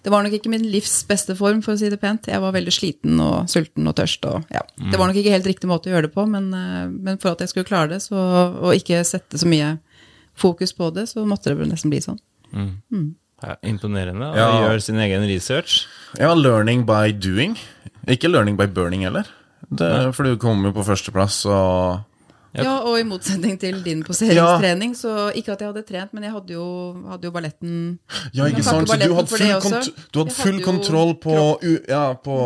[0.00, 2.30] det var nok ikke min livs beste form, for å si det pent.
[2.30, 4.24] Jeg var veldig sliten og sulten og tørst.
[4.30, 4.62] Og, ja.
[4.78, 7.34] Det var nok ikke helt riktig måte å gjøre det på, men, eh, men for
[7.34, 8.16] at jeg skulle klare det, så,
[8.62, 9.74] og ikke sette så mye
[10.38, 12.22] fokus på det, så måtte det nesten bli sånn.
[13.42, 14.30] Ja, imponerende.
[14.36, 14.46] Ja.
[14.54, 15.82] gjøre gjør sin egen research.
[16.20, 17.58] Ja, learning by doing.
[18.08, 19.28] Ikke learning by burning heller.
[19.68, 22.06] Det, for du kom jo på førsteplass, og
[22.50, 22.64] Ja.
[22.64, 26.32] Ja, og i motsetning til din poseringstrening, så ikke at jeg hadde trent, men jeg
[26.34, 26.64] hadde jo,
[27.06, 27.74] hadde jo balletten
[28.34, 28.90] Ja, ikke sant?
[28.90, 32.38] Så du hadde full, kont du hadde full hadde kontroll på, u ja, på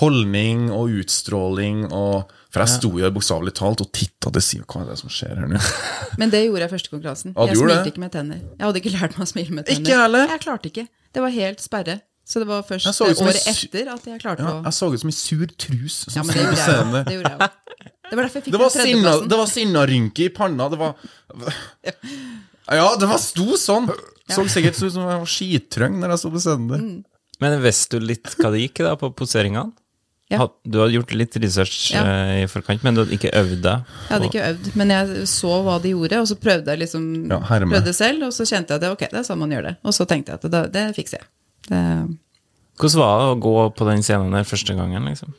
[0.00, 4.82] holdning og utstråling og For jeg sto jo bokstavelig talt og titta til Siv, Hva
[4.82, 5.62] er det som skjer her nå?
[6.20, 7.34] Men det gjorde jeg første konkurransen.
[7.36, 7.92] Ja, jeg smilte det?
[7.92, 8.42] ikke med tenner.
[8.56, 9.84] Jeg hadde ikke lært meg å smile med tenner.
[9.84, 10.32] Ikke heller.
[10.32, 10.86] Jeg klarte ikke.
[11.14, 12.00] Det var helt sperre.
[12.28, 15.08] Så det var først året etter at jeg klarte Ja, å jeg så ut som
[15.08, 16.98] ei sur trus som ja, sto det på scenen.
[17.08, 17.48] Det gjorde jeg jo.
[18.08, 20.68] Det var derfor jeg fikk Det var, sinna, det var sinnarynke i panna.
[20.72, 20.92] Det var
[22.68, 23.88] Ja, det var sto sånn.
[24.28, 26.84] Så sikkert ut som jeg var skittrøng når jeg sto på scenen der.
[26.84, 26.98] Mm.
[27.40, 29.72] Men visste du litt hva det gikk i da på poseringene?
[30.28, 30.44] Ja.
[30.68, 32.02] Du hadde gjort litt research Ja.
[32.04, 33.86] eh, i forkant, men du hadde ikke øvd deg?
[33.88, 37.06] Jeg hadde ikke øvd, men jeg så hva de gjorde, og så prøvde jeg liksom
[37.30, 39.70] Ja, prøvde selv, og så kjente jeg at det, ok, det er sånn man gjør
[39.70, 39.74] det.
[39.88, 41.28] Og så tenkte jeg at det, det fikser jeg.
[41.68, 41.82] Det,
[42.78, 45.08] Hvordan var det å gå på den scenen der første gangen?
[45.10, 45.34] liksom?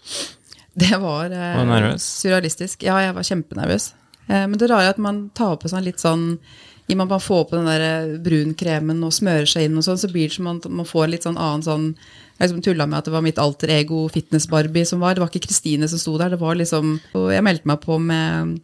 [0.79, 2.83] Det var eh, Var surrealistisk.
[2.87, 3.91] Ja, jeg var kjempenervøs.
[4.27, 6.37] Eh, men det rare er at man tar på seg litt sånn
[6.89, 10.09] I man får på den der eh, brunkremen og smører seg inn, og sånn, så
[10.11, 11.87] blir det som at man får litt sånn annen sånn
[12.37, 15.15] Jeg liksom tulla med at det var mitt alter ego Fitness-Barbie som var.
[15.15, 16.35] Det var ikke Kristine som sto der.
[16.35, 18.59] det var liksom, og Jeg meldte meg på med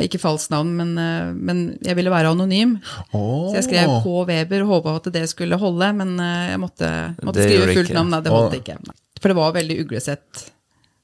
[0.00, 2.78] ikke falskt navn, men, eh, men jeg ville være anonym.
[3.12, 3.92] Så jeg skrev.
[4.04, 4.12] K.
[4.28, 6.90] Weber og håpa at det skulle holde, men eh, jeg måtte,
[7.22, 7.98] måtte skrive fullt ikke.
[7.98, 8.10] navn.
[8.14, 8.60] Nei, det holdt oh.
[8.60, 8.78] ikke.
[9.20, 10.44] For det var veldig uglesett.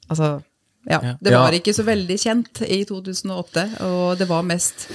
[0.09, 0.41] Altså,
[0.89, 1.01] ja.
[1.03, 1.15] Ja.
[1.21, 1.41] Det Ja.
[1.45, 4.89] var ikke så veldig kjent i 2008, og det var mest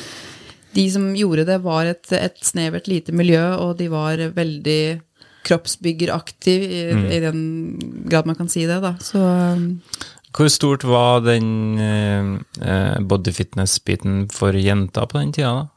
[0.74, 5.02] De som gjorde det, var et, et snevert lite miljø, og de var veldig
[5.46, 7.06] kroppsbyggeraktiv i, Mm.
[7.12, 7.80] i den
[8.10, 8.96] grad man kan si det, da.
[9.00, 9.82] Så um,
[10.34, 12.26] Hvor stort var den eh,
[12.66, 15.52] eh, body fitness-biten for jenter på den tida?
[15.54, 15.68] da?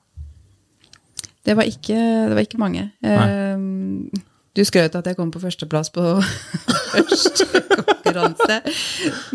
[1.46, 1.94] det var ikke,
[2.26, 2.88] det var ikke mange.
[3.06, 3.56] Eh,
[4.56, 6.02] du skrøt at jeg kom på førsteplass på
[6.96, 7.44] første
[7.76, 8.56] konkurranse.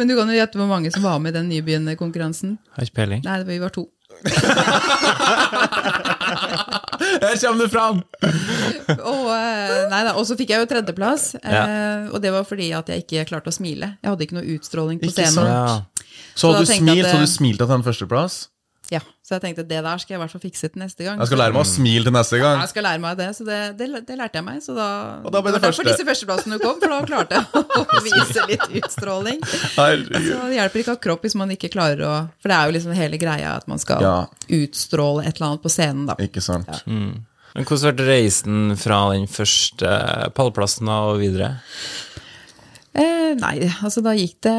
[0.01, 2.57] Men du kan jo gjette hvor mange som var med i den nybegynnerkonkurransen.
[2.75, 3.21] Har ikke peiling.
[3.23, 3.85] Nei, det var- vi var to.
[7.19, 8.01] Her kommer det fram!
[8.21, 11.65] Og, eh, nei da, og så fikk jeg jo tredjeplass, eh, Ja.
[12.11, 13.95] og det var fordi at jeg ikke klarte å smile.
[14.01, 15.47] Jeg hadde ikke noe utstråling på Ikke scenen.
[15.47, 15.81] Ja.
[16.35, 18.35] Så Så hadde du tenkte smilt, at så hadde du smilt til den førsteplass?
[18.91, 21.19] Ja, så jeg tenkte det der skal jeg i hvert fall fikse til neste gang.
[21.21, 22.57] Jeg skal lære meg å smile til neste gang.
[22.57, 24.57] Ja, Jeg skal lære meg det, så det, det, det lærte jeg meg.
[24.65, 24.87] Så da,
[25.23, 28.01] Og da ble det det var derfor disse førsteplassene kom, for da klarte jeg å
[28.09, 29.39] vise litt utstråling.
[29.77, 30.27] Herregud.
[30.27, 32.67] Så det hjelper ikke å ha kropp hvis man ikke klarer å For det er
[32.67, 34.15] jo liksom hele greia at man skal Ja.
[34.61, 36.17] utstråle et eller annet på scenen, da.
[36.19, 36.67] Ikke sant?
[36.85, 39.95] Men hvordan ble reisen fra den første
[40.35, 41.53] pallplassen og videre?
[42.91, 44.53] Eh, nei, altså da gikk det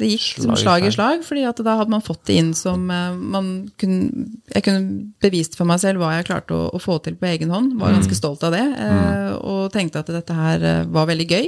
[0.00, 1.20] Det gikk Slag i slag i slag.
[1.22, 5.54] fordi at da hadde man fått det inn som eh, man kunne Jeg kunne bevist
[5.54, 7.76] for meg selv hva jeg klarte å, å få til på egen hånd.
[7.78, 11.46] Var ganske stolt av det, eh, og tenkte at dette her eh, var veldig gøy.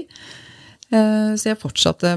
[0.94, 2.14] Eh, så jeg fortsatte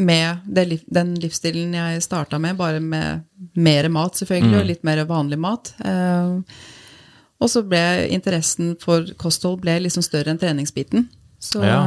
[0.00, 3.22] med det, den livsstilen jeg starta med, bare med
[3.54, 5.70] mer mat, selvfølgelig, og litt mer vanlig mat.
[5.84, 6.38] Eh,
[7.40, 11.06] og så ble interessen for kosthold ble liksom større enn treningsbiten.
[11.40, 11.86] Så Ja.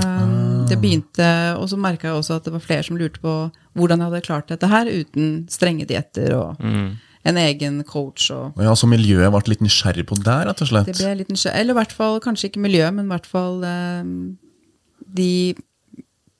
[0.69, 3.34] Det begynte, og så merka jeg også at det var flere som lurte på
[3.76, 6.58] hvordan jeg hadde klart dette her uten strenge dietter og
[7.26, 8.30] en egen coach.
[8.32, 10.86] og Og ja, Så miljøet ble litt nysgjerrig på der, rett og slett?
[10.86, 13.26] det ble litt liten skje- Eller i hvert fall, kanskje ikke miljøet, men i hvert
[13.26, 14.04] fall eh,
[15.15, 15.56] de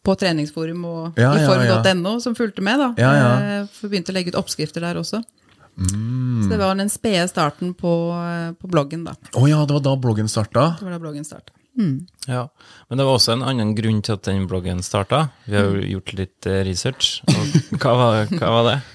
[0.04, 2.78] på treningsforum og Ja, i ja, form.no som fulgte med.
[2.78, 2.90] da.
[2.98, 3.62] Ja, ja.
[3.62, 5.24] Eh, For begynte å legge ut oppskrifter der også.
[5.80, 6.44] Mm.
[6.44, 9.06] Så det var den spede starten på, eh, på bloggen.
[9.06, 9.14] da.
[9.34, 10.76] Å ja, det var da bloggen starta?
[10.78, 11.54] Det var da bloggen starta.
[12.28, 12.48] Ja,
[12.90, 15.30] Men det var også en annen grunn til at den bloggen starta.
[15.46, 17.22] Vi har jo gjort litt eh, research.
[17.28, 18.82] Og hva, var, hva var det?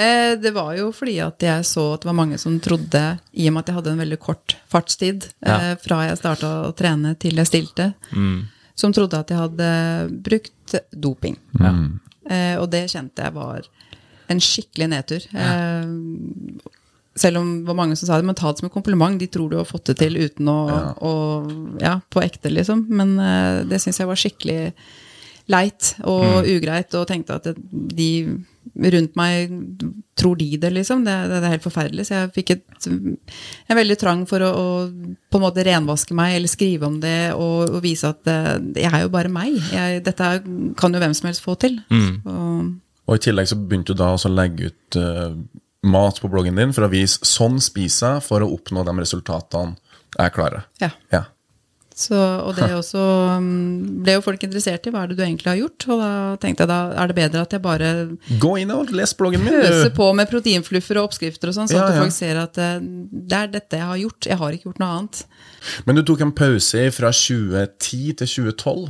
[0.00, 3.48] Eh, Det var jo fordi at jeg så at det var mange som trodde, i
[3.48, 5.74] og med at jeg hadde en veldig kort fartstid eh, Ja.
[5.82, 8.46] fra jeg starta å trene til jeg stilte, Mm.
[8.78, 9.68] som trodde at jeg hadde
[10.22, 11.36] brukt doping.
[12.30, 13.66] Eh, og det kjente jeg var
[14.30, 15.26] en skikkelig nedtur.
[15.34, 15.84] Eh,
[17.20, 19.18] selv om det var mange som sa det, men ta det som en kompliment.
[19.20, 20.58] De tror du har fått det til uten å
[20.96, 21.12] å,
[21.82, 22.86] ja, på ekte, liksom.
[22.88, 24.60] Men eh, det syns jeg var skikkelig
[25.50, 27.56] leit og ugreit, og tenkte at det,
[27.96, 28.10] de
[28.94, 29.50] rundt meg
[30.20, 31.00] tror de det, liksom.
[31.06, 32.04] Det, det, er helt forferdelig.
[32.06, 34.68] Så jeg fikk et, en veldig trang for å, å
[35.32, 38.52] på en måte renvaske meg, eller skrive om det, og, og vise at eh,
[38.84, 39.56] jeg er jo bare meg.
[39.74, 40.44] Jeg, dette er-
[40.78, 41.80] kan jo hvem som helst få til.
[41.90, 42.70] Og,
[43.10, 45.34] Og i tillegg så begynte du da også å legge ut eh,
[45.86, 49.76] mat på bloggen din for å vise sånn spiser jeg for å oppnå de resultatene
[50.18, 50.66] jeg klarer.
[50.82, 50.90] ja.
[51.12, 51.24] Ja.
[52.00, 53.00] Så, og det også
[54.00, 55.84] ble jo folk interessert i hva er det du egentlig har gjort.
[55.92, 57.90] Og da tenkte jeg da er det bedre at jeg bare
[58.40, 61.76] Gå inn og les bloggen min, pøser på med proteinfluffer og oppskrifter og sånn, sånn
[61.76, 62.04] Ja, at ja.
[62.06, 64.30] folk ser at eh, det er dette jeg har gjort.
[64.32, 65.20] Jeg har ikke gjort noe annet.
[65.84, 68.88] Men du tok en pause fra 2010 til 2012.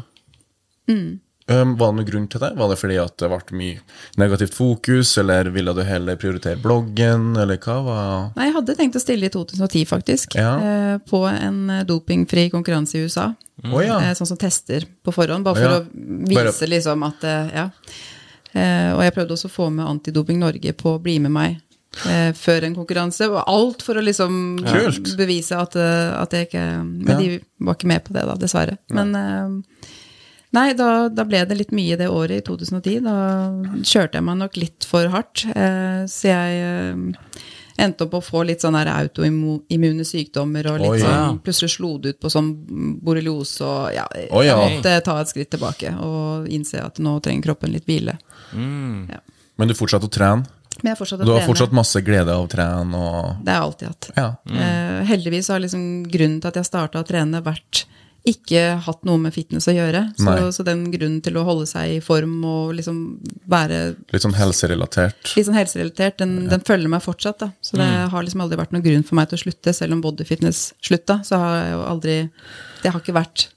[1.51, 2.53] Um, var det noen grunn til det?
[2.57, 3.81] Var det fordi at det ble mye
[4.23, 8.99] negativt fokus, eller ville du heller prioritere bloggen, eller hva var Nei, jeg hadde tenkt
[9.01, 10.37] å stille i 2010, faktisk.
[10.39, 10.53] Ja.
[10.63, 13.33] Eh, på en eh, dopingfri konkurranse i USA.
[13.67, 13.99] Å ja.
[14.01, 15.81] Eh, sånn som tester på forhånd, bare for Ja.
[15.81, 17.67] å vise Bare- liksom at eh, Ja.
[18.53, 21.61] Eh, og jeg prøvde også å få med Antidoping Norge på å bli med meg
[22.07, 23.29] eh, før en konkurranse.
[23.31, 25.17] Og alt for å liksom Kult.
[25.19, 27.19] bevise at, eh, at jeg ikke Men Ja.
[27.19, 28.79] de var ikke med på det, da, dessverre.
[28.91, 29.87] Men eh,
[30.57, 33.05] Nei, da, da ble det litt mye det året, i 2010.
[33.07, 33.17] Da
[33.87, 35.45] kjørte jeg meg nok litt for hardt.
[35.55, 37.43] Eh, så jeg eh,
[37.85, 41.03] endte opp å få litt sånne autoimmune sykdommer, og litt Oi.
[41.05, 42.51] sånn, plutselig slo det ut på sånn
[43.05, 44.57] borreliose, og ja, oh, ja.
[44.57, 48.19] jeg måtte ta et skritt tilbake og innse at nå trenger kroppen litt hvile.
[48.51, 49.23] Ja.
[49.61, 50.49] Men du fortsatte å trene?
[50.81, 51.47] Men jeg å Du har trene.
[51.49, 52.97] fortsatt masse glede av å trene?
[52.97, 53.41] Og...
[53.45, 54.11] Det har jeg alltid hatt.
[54.17, 54.29] Ja.
[54.49, 57.85] Eh, heldigvis har liksom grunnen til at jeg starta å trene, vært
[58.29, 60.03] ikke hatt noe med fitness å gjøre.
[60.21, 62.99] Så, så den grunnen til å holde seg i form og liksom
[63.49, 65.33] være Litt sånn helserelatert?
[65.37, 67.39] litt sånn helserelatert, den, den følger meg fortsatt.
[67.41, 67.51] da.
[67.65, 68.11] Så det Mm.
[68.11, 71.21] har liksom aldri vært noen grunn for meg til å slutte, selv om bodyfitness slutta.
[71.25, 72.31] Så har jeg jo aldri
[72.83, 73.49] Det har ikke vært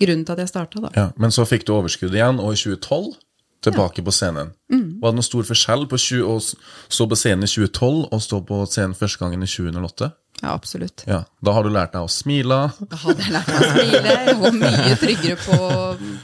[0.00, 0.88] grunnen til at jeg starta, da.
[0.96, 3.16] Ja, Men så fikk du overskudd igjen, og i 2012
[3.62, 4.50] tilbake på scenen.
[4.72, 4.98] Mm.
[5.02, 8.40] Var det noen stor forskjell på 20, å stå på scenen i 2012 og stå
[8.48, 10.10] på scenen første gangen i 2008?
[10.42, 11.04] Ja, absolutt.
[11.06, 12.56] Ja, Da har du lært deg å smile.
[12.90, 14.14] Da hadde jeg lært meg å smile.
[14.16, 15.58] Jeg var mye tryggere på,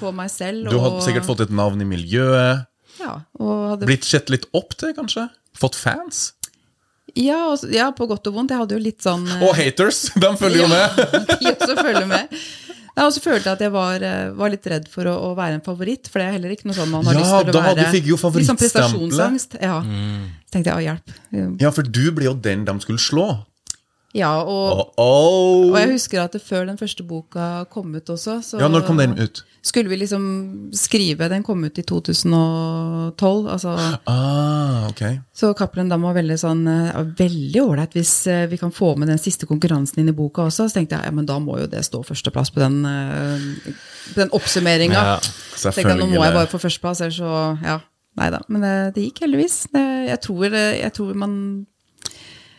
[0.00, 0.72] på meg selv.
[0.72, 2.64] Du hadde sikkert fått et navn i miljøet.
[2.98, 5.28] ja, og hadde, Blitt sett litt opp til, kanskje?
[5.58, 6.32] Fått fans?
[7.18, 8.50] ja, og, ja, på godt og vondt.
[8.52, 10.08] Jeg hadde jo litt sånn Og haters!
[10.22, 10.98] De følger jo med!
[11.40, 12.34] de også følger med.
[12.98, 15.64] Jeg også følte at jeg var, eh, var litt redd for å, å være en
[15.64, 17.60] favoritt, for det er heller ikke noe sånn man har Ja, lyst til å da,
[17.68, 17.84] være.
[17.84, 19.54] da fikk jo sånn prestasjonsangst.
[19.62, 19.76] Ja.
[20.50, 21.60] tenkte jeg, å hjelp.
[21.62, 23.28] Ja, for du ble jo den de skulle slå.
[24.16, 25.66] Ja, og, Oh, oh.
[25.68, 28.96] og jeg husker at før den første boka kom ut også, så Ja, når kom
[28.96, 29.42] den ut?
[29.68, 33.48] skulle vi liksom skrive Den kom ut i 2012.
[33.52, 33.74] altså...
[34.06, 35.02] Ah, ok.
[35.34, 39.08] Så Cappelen Dam var veldig sånn eh, veldig ålreit hvis eh, vi kan få med
[39.12, 40.68] den siste konkurransen inn i boka også.
[40.70, 43.74] Så tenkte jeg ja, men da må jo det stå førsteplass på den, eh,
[44.14, 45.04] på den oppsummeringa.
[45.04, 47.80] Ja, jeg, nå må jeg bare få førsteplass, ellers så ja.
[48.18, 48.40] Nei da.
[48.50, 49.60] Men det, det gikk heldigvis.
[49.74, 51.34] Det, jeg, tror, eh, jeg tror man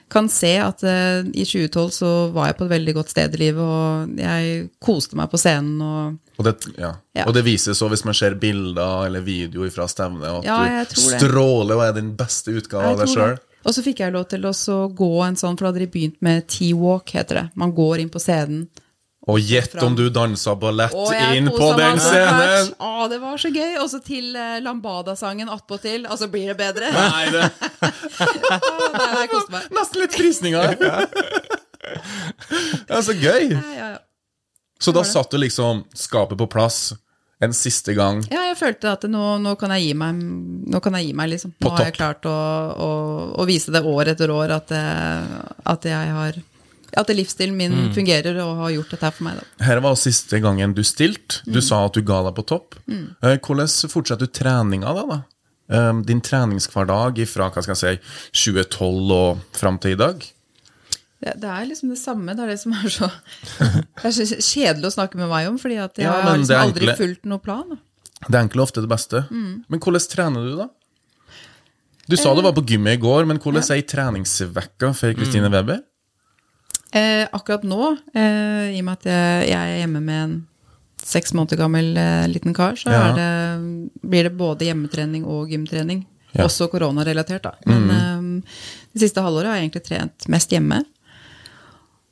[0.10, 3.42] kan se at uh, i 2012 så var jeg på et veldig godt sted i
[3.44, 5.82] livet, og jeg koste meg på scenen.
[5.82, 6.94] og Og det, ja.
[7.18, 7.28] Ja.
[7.28, 11.00] og det vises så hvis man ser bilder eller video fra stevnet, at Ja, du
[11.02, 13.38] stråler og er den beste utgaven av deg sjøl.
[13.68, 14.54] Og så fikk jeg lov til å
[14.96, 17.48] gå en sånn, for da hadde de begynt med T-walk, heter det.
[17.60, 18.70] Man går inn på scenen.
[19.30, 20.96] Og gjett om du dansa ballett
[21.36, 22.72] inn på den scenen!
[22.82, 23.78] Å, det var så gøy!
[23.84, 26.08] Og så til eh, Lambada-sangen attpåtil.
[26.10, 26.90] Altså, blir det bedre?
[26.96, 27.46] Nei, det
[29.00, 29.70] nei, jeg koste meg.
[29.76, 30.78] Nesten litt frysninger.
[31.90, 33.54] Det er så gøy!
[33.54, 34.00] Ja, ja, ja.
[34.80, 36.94] Så da satt du liksom skapet på plass
[37.44, 38.20] en siste gang.
[38.32, 40.20] Ja, jeg følte at nå, nå kan jeg gi meg,
[40.74, 41.54] nå kan jeg gi meg liksom.
[41.56, 42.36] På Nå har jeg klart å,
[42.76, 42.90] å,
[43.40, 45.38] å vise det år etter år at, eh,
[45.72, 46.40] at jeg har
[46.98, 47.94] at livsstilen min Mm.
[47.94, 49.40] fungerer og har gjort dette her for meg.
[49.40, 49.66] Da.
[49.66, 51.42] Her var siste gangen du stilte.
[51.48, 51.54] Mm.
[51.54, 52.76] Du sa at du ga deg på topp.
[52.88, 53.16] Mm.
[53.22, 55.06] Hvordan fortsetter du treninga da?
[55.06, 55.20] da?
[55.70, 60.20] Eh, Din treningshverdag fra hva skal jeg si, 2012 og fram til i dag?
[61.22, 62.34] Det, det er liksom det samme.
[62.34, 63.12] Det er det som er så,
[63.60, 66.62] det er så kjedelig å snakke med meg om, fordi at jeg Ja, har liksom
[66.64, 67.66] aldri fulgt noen plan.
[67.70, 67.76] Da.
[68.30, 69.26] Det enkle er ofte det beste.
[69.30, 69.66] Mm.
[69.70, 70.70] Men hvordan trener du, da?
[72.10, 75.84] Du sa du var på gymmet i går, men hvordan er treningsvekka for Kristine Weber?
[76.92, 80.38] Eh, akkurat nå, eh, i og med at jeg, jeg er hjemme med en
[81.00, 83.02] seks måneder gammel eh, liten kar, så Ja.
[83.12, 86.06] er det, blir det både hjemmetrening og gymtrening.
[86.34, 86.46] Ja.
[86.46, 87.54] Også koronarelatert, da.
[87.66, 88.56] Men eh,
[88.94, 90.84] det siste halvåret har jeg egentlig trent mest hjemme.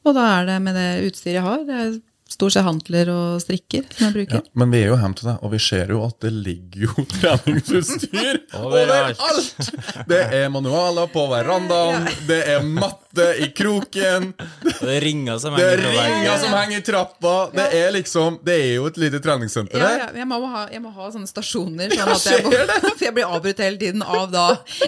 [0.07, 1.65] Og da er det med det utstyret jeg har.
[1.67, 1.97] Det er
[2.31, 4.41] stort sett hantler og strikker som jeg Ja, bruker.
[4.59, 7.05] men vi er jo hjemme til deg, og vi ser jo at det ligger jo
[7.17, 9.19] treningsutstyr Overalt.
[9.19, 10.07] overalt!
[10.11, 13.06] Det er manualer på verandaen, det er matte
[13.43, 14.30] i kroken,
[14.63, 17.34] det er ringer som det er henger ringer som henger i trappa.
[17.53, 19.97] Det er liksom Det er jo et lite treningssenter der.
[20.03, 23.27] ja, jeg, må ha, jeg må ha sånne stasjoner, sånn at jeg, for jeg blir
[23.27, 24.45] avbrutt hele tiden av da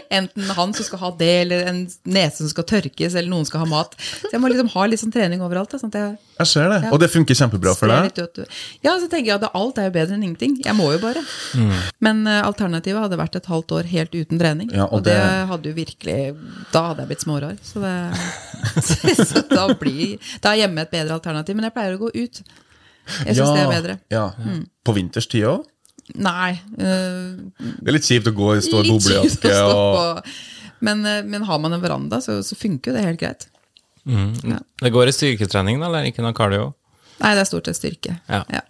[0.10, 3.64] enten han som skal ha det, eller en nese som skal tørkes, eller noen skal
[3.66, 3.96] ha mat.
[4.22, 5.72] Så jeg må liksom ha litt sånn trening overalt.
[5.74, 6.80] Da, sånn at jeg Jeg ser det.
[6.86, 6.92] Ja.
[6.96, 8.16] Og det funker kjempebra for deg.
[8.16, 8.40] ut.
[8.86, 10.54] Ja, så tenker jeg at alt er jo bedre enn ingenting.
[10.64, 11.20] Jeg må jo bare.
[12.00, 14.70] Men uh, alternativet hadde vært et halvt år helt uten trening.
[14.72, 16.16] Ja, og og, det, det- hadde jo virkelig
[16.74, 17.58] Da hadde jeg blitt smårar.
[17.64, 17.92] Så, det,
[19.30, 21.58] så da blir Da er hjemme et bedre alternativ.
[21.58, 22.42] Men jeg pleier å gå ut.
[23.26, 23.98] Jeg syns det er bedre.
[24.46, 24.64] Mm.
[24.86, 25.68] På vinterstid òg?
[26.20, 26.52] Nei.
[26.80, 30.32] Øh, Det er litt kjipt å gå i stå i boblejakke og.
[30.86, 33.48] Men, eh, men har man en veranda, så, så funker jo det helt greit.
[34.10, 34.60] Mm.
[34.80, 36.72] Det går i styrketrening, da, eller ikke noe cardio?
[37.20, 38.16] Nei, det er stort sett styrke.
[38.32, 38.46] Ja.
[38.54, 38.62] Ja.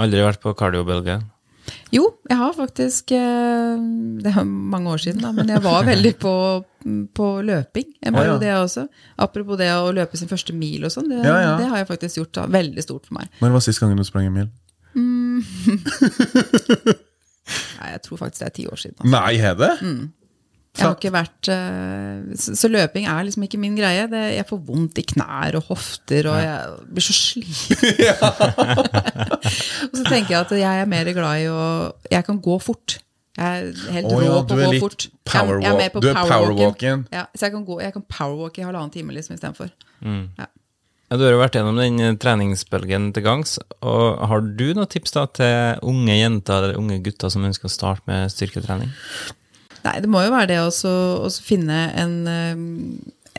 [0.00, 1.18] Aldri vært på cardiobølge?
[1.94, 3.76] Jo, jeg har faktisk eh,
[4.24, 6.32] Det er mange år siden, da, men jeg var veldig på,
[7.14, 8.86] på løping Jeg var jo det også.
[9.22, 11.10] Apropos det å løpe sin første mil og sånn.
[11.12, 11.52] Det, Ja, ja.
[11.60, 13.30] det har jeg faktisk gjort da, veldig stort for meg.
[13.42, 14.50] Når var sist gangen du sprang en mil?
[17.78, 18.98] Nei, jeg tror faktisk det er ti år siden.
[19.00, 19.12] Altså.
[19.14, 19.72] Nei, er det?
[20.72, 24.06] Jeg har ikke vært eh, så, løping er liksom ikke min greie.
[24.08, 27.76] Det, jeg får vondt i knær og hofter, og jeg blir så sliten.
[29.90, 31.66] og så tenker jeg at jeg er mer glad i å
[32.08, 32.96] Jeg kan gå fort.
[33.36, 35.06] Jeg er helt oh, rå ja, på du å gå litt fort.
[35.08, 37.04] Jeg, jeg er med på du er powerwalking powerwalken.
[37.12, 39.70] Ja, så jeg kan, gå, jeg kan powerwalke i halvannen time liksom istedenfor.
[40.40, 40.48] Ja.
[41.12, 43.58] Ja, du har jo vært gjennom den eh, treningsbølgen til gangs.
[43.84, 47.72] og Har du noen tips da til unge jenter eller unge gutter som ønsker å
[47.74, 48.88] starte med styrketrening?
[49.82, 52.60] Nei, det må jo være det å finne en, eh,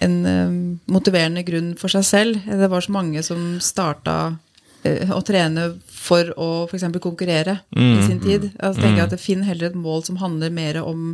[0.05, 0.57] en eh,
[0.91, 2.41] motiverende grunn for seg selv.
[2.47, 4.35] Det var så mange som starta
[4.83, 6.89] eh, å trene for å f.eks.
[7.03, 8.49] konkurrere i sin tid.
[8.59, 11.13] Altså tenker jeg at Finn heller et mål som handler mer om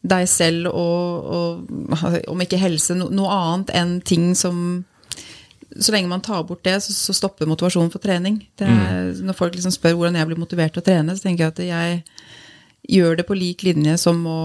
[0.00, 4.84] deg selv og, og om ikke helse, no, noe annet enn ting som
[5.78, 8.40] så lenge man tar bort det, så, så stopper motivasjonen for trening.
[8.58, 11.46] Det er, Når folk liksom spør hvordan jeg blir motivert til å trene, så tenker
[11.46, 12.00] jeg at jeg
[12.88, 14.36] gjør det på lik linje som å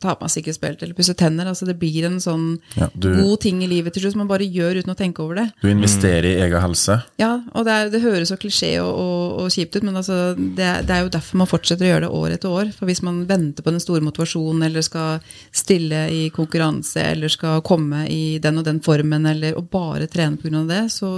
[0.00, 1.48] ta på meg sikkerhetsbelte eller pusse tenner.
[1.50, 4.28] Altså det blir en sånn Ja, du- god ting i livet til slutt som man
[4.30, 5.46] bare gjør uten å tenke over det.
[5.62, 7.02] Du investerer i egen helse.
[7.18, 10.36] Ja, og det, er, det høres så klisjé og, og, og kjipt ut, men altså,
[10.38, 12.72] det, det er jo derfor man fortsetter å gjøre det år etter år.
[12.78, 15.20] For hvis man venter på den store motivasjonen, eller skal
[15.52, 20.38] stille i konkurranse, eller skal komme i den og den formen, eller og bare trene
[20.38, 20.62] pga.
[20.68, 21.10] det, så,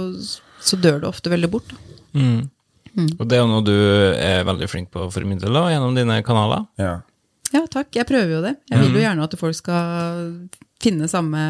[0.61, 1.69] så dør det ofte veldig bort.
[1.69, 1.77] Da.
[2.95, 6.21] Og det er jo noe du er veldig flink på å formidle da, gjennom dine
[6.23, 6.65] kanaler.
[6.79, 6.93] Ja.
[7.53, 7.91] Ja, takk.
[7.95, 8.55] Jeg prøver jo det.
[8.71, 10.31] Jeg vil jo gjerne at folk skal
[10.81, 11.41] finne samme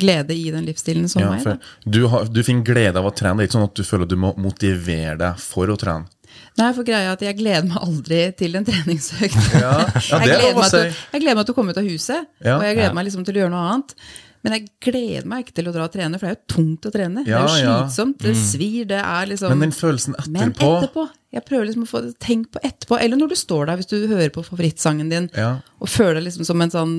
[0.00, 1.44] glede i den livsstilen som Ja, meg.
[1.46, 1.54] Da.
[1.88, 3.38] du, har, du finner glede av å trene.
[3.40, 6.10] Det er ikke sånn at du føler at du må motivere deg for å trene.
[6.58, 9.38] Nei, for greia er at jeg gleder meg aldri til en treningsøkt.
[9.56, 11.88] Ja, ja, jeg, er gleder meg til, jeg gleder meg til å komme ut av
[11.88, 12.58] huset, Ja.
[12.58, 12.96] og jeg gleder Ja.
[12.98, 13.96] meg liksom til å gjøre noe annet.
[14.42, 16.86] Men jeg gleder meg ikke til å dra og trene, for det er jo tungt
[16.88, 17.22] å trene.
[17.28, 20.52] Ja, det er jo slitsomt, det svir, det er liksom Men den følelsen etterpå Men
[20.56, 21.04] etterpå.
[21.32, 22.98] Jeg prøver liksom å få tenk på etterpå.
[23.00, 25.60] Eller når du står der, hvis du hører på favorittsangen din, Ja.
[25.80, 26.96] og føler deg liksom som en sånn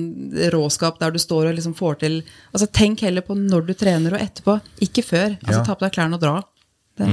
[0.56, 2.22] råskap der du står og liksom får til
[2.54, 4.60] Altså Tenk heller på når du trener, og etterpå.
[4.80, 5.36] Ikke før.
[5.44, 5.64] Altså Ja.
[5.68, 6.42] Ta på deg klærne og dra.
[6.98, 7.08] Det,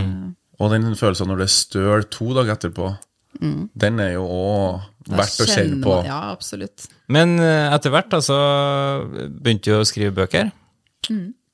[0.61, 2.97] og den følelsen når det er støl to dager etterpå,
[3.39, 5.95] den er jo òg verdt å kjenne på.
[5.95, 6.87] man- Ja, absolutt.
[7.11, 10.51] Men eh, etter hvert altså, så begynte du å skrive bøker.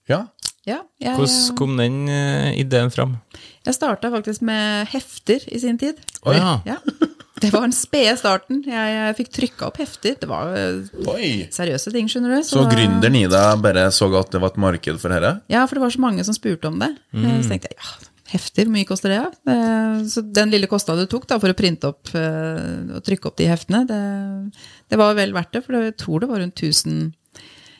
[0.10, 0.26] Ja.
[0.68, 3.14] Ja, jeg, Hvordan kom den eh, ideen fram?
[3.64, 5.96] jeg starta faktisk med hefter i sin tid.
[6.26, 6.62] Oh, Ja.
[6.66, 6.78] Ja.
[7.40, 8.64] Det var den spede starten.
[8.66, 10.16] Jeg, jeg fikk trykka opp hefter.
[10.20, 10.80] Det var eh,
[11.14, 11.48] Oi!
[11.54, 12.44] seriøse ting, skjønner du.
[12.48, 15.36] Så gründeren i deg bare så at det var et marked for dette?
[15.54, 16.90] Ja, for det var så mange som spurte om det.
[17.14, 17.44] Mm.
[17.46, 17.92] Så tenkte jeg, ja,
[18.32, 19.20] hefter, hvor mye koster det?
[19.22, 19.28] Ja?
[19.54, 23.30] Eh, Så den lille kostnaden det tok da, for å printe opp eh, og trykke
[23.30, 24.02] opp de heftene, det,
[24.92, 27.14] det var vel verdt det, for jeg tror det var rundt 1000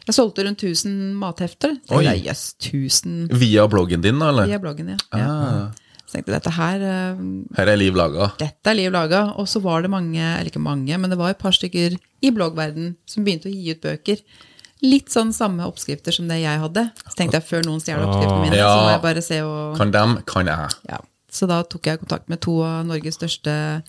[0.08, 1.74] Jeg solgte rundt 1000 mathefter.
[1.92, 2.06] Oi.
[2.06, 4.48] jeg, yes, 1000 Via bloggen din, da, eller?
[4.48, 4.98] via bloggen, ja.
[5.12, 5.28] ja.
[5.28, 7.24] Ah, Så tenkte jeg, dette her eh,
[7.58, 8.30] her er liv laga.
[8.40, 9.26] dette er liv laga.
[9.36, 12.32] Og så var det mange, eller ikke mange, men det var et par stykker i
[12.32, 14.24] bloggverden som begynte å gi ut bøker.
[14.86, 16.84] Litt sånn samme oppskrifter som det jeg hadde.
[17.08, 18.68] Så tenkte jeg før noen stjeler oppskriftene mine, Ja.
[18.70, 20.70] så må jeg bare se og Kan dem, kan jeg.
[20.90, 21.00] ja.
[21.32, 23.82] Så da tok jeg kontakt med to av Norges største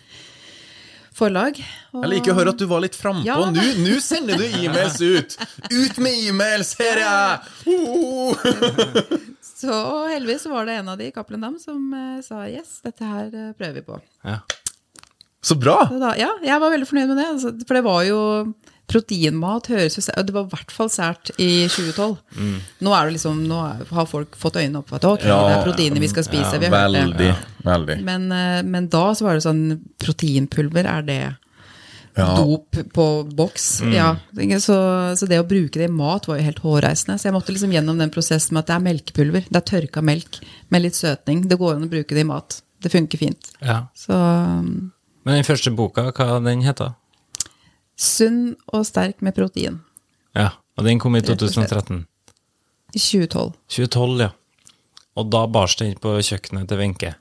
[1.14, 1.59] forlag.
[1.94, 3.24] og- Jeg liker å høre at du var litt frampå.
[3.24, 3.37] Ja.
[3.37, 5.37] Nå Nå sender du e-mails ut!
[5.70, 6.74] Ut med e-mails!
[6.79, 7.74] Her er jeg!
[7.74, 8.35] Oh!
[9.59, 13.03] Så heldigvis var det en av de i Cappelen Dam som eh, sa yes, dette
[13.05, 14.01] her eh, prøver vi på.
[14.24, 14.38] Ja.
[15.42, 15.88] Så bra!
[15.90, 17.27] Så da, ja, jeg var veldig fornøyd med det.
[17.33, 18.20] Altså, for det var jo
[18.88, 22.14] Proteinmat høres jo sært Det var i hvert fall sært i 2012.
[22.87, 23.59] Nå er det liksom, nå
[23.92, 26.59] har folk fått øynene opp for at ok, Ja, det er proteiner vi skal spise.
[26.62, 27.03] vi har hørt det.
[27.05, 27.35] Veldig.
[27.68, 27.98] Veldig.
[28.07, 31.37] Men, eh, men da så var det sånn Proteinpulver, er det
[32.16, 32.35] Ja.
[32.35, 33.05] dop på
[33.37, 33.81] boks?
[33.92, 34.16] Ja.
[34.59, 34.74] Så,
[35.16, 37.18] så det å bruke det i mat var jo helt hårreisende.
[37.20, 39.44] Så jeg måtte liksom gjennom den prosessen med at det er melkepulver.
[39.53, 41.44] Det er tørka melk med litt søtning.
[41.46, 42.62] Det går an å bruke det i mat.
[42.83, 43.53] Det funker fint.
[43.62, 43.85] Ja.
[43.94, 44.90] Så um,
[45.24, 46.94] Men den første boka, hva den heter?
[47.98, 49.80] Sunn og sterk med protein.
[50.38, 51.68] Ja, og den kom i Rett og slett.
[51.72, 52.04] 2013.
[52.94, 53.52] I 2012.
[53.74, 54.30] 2012, ja.
[55.18, 57.14] Og da bars den på kjøkkenet til Wenche.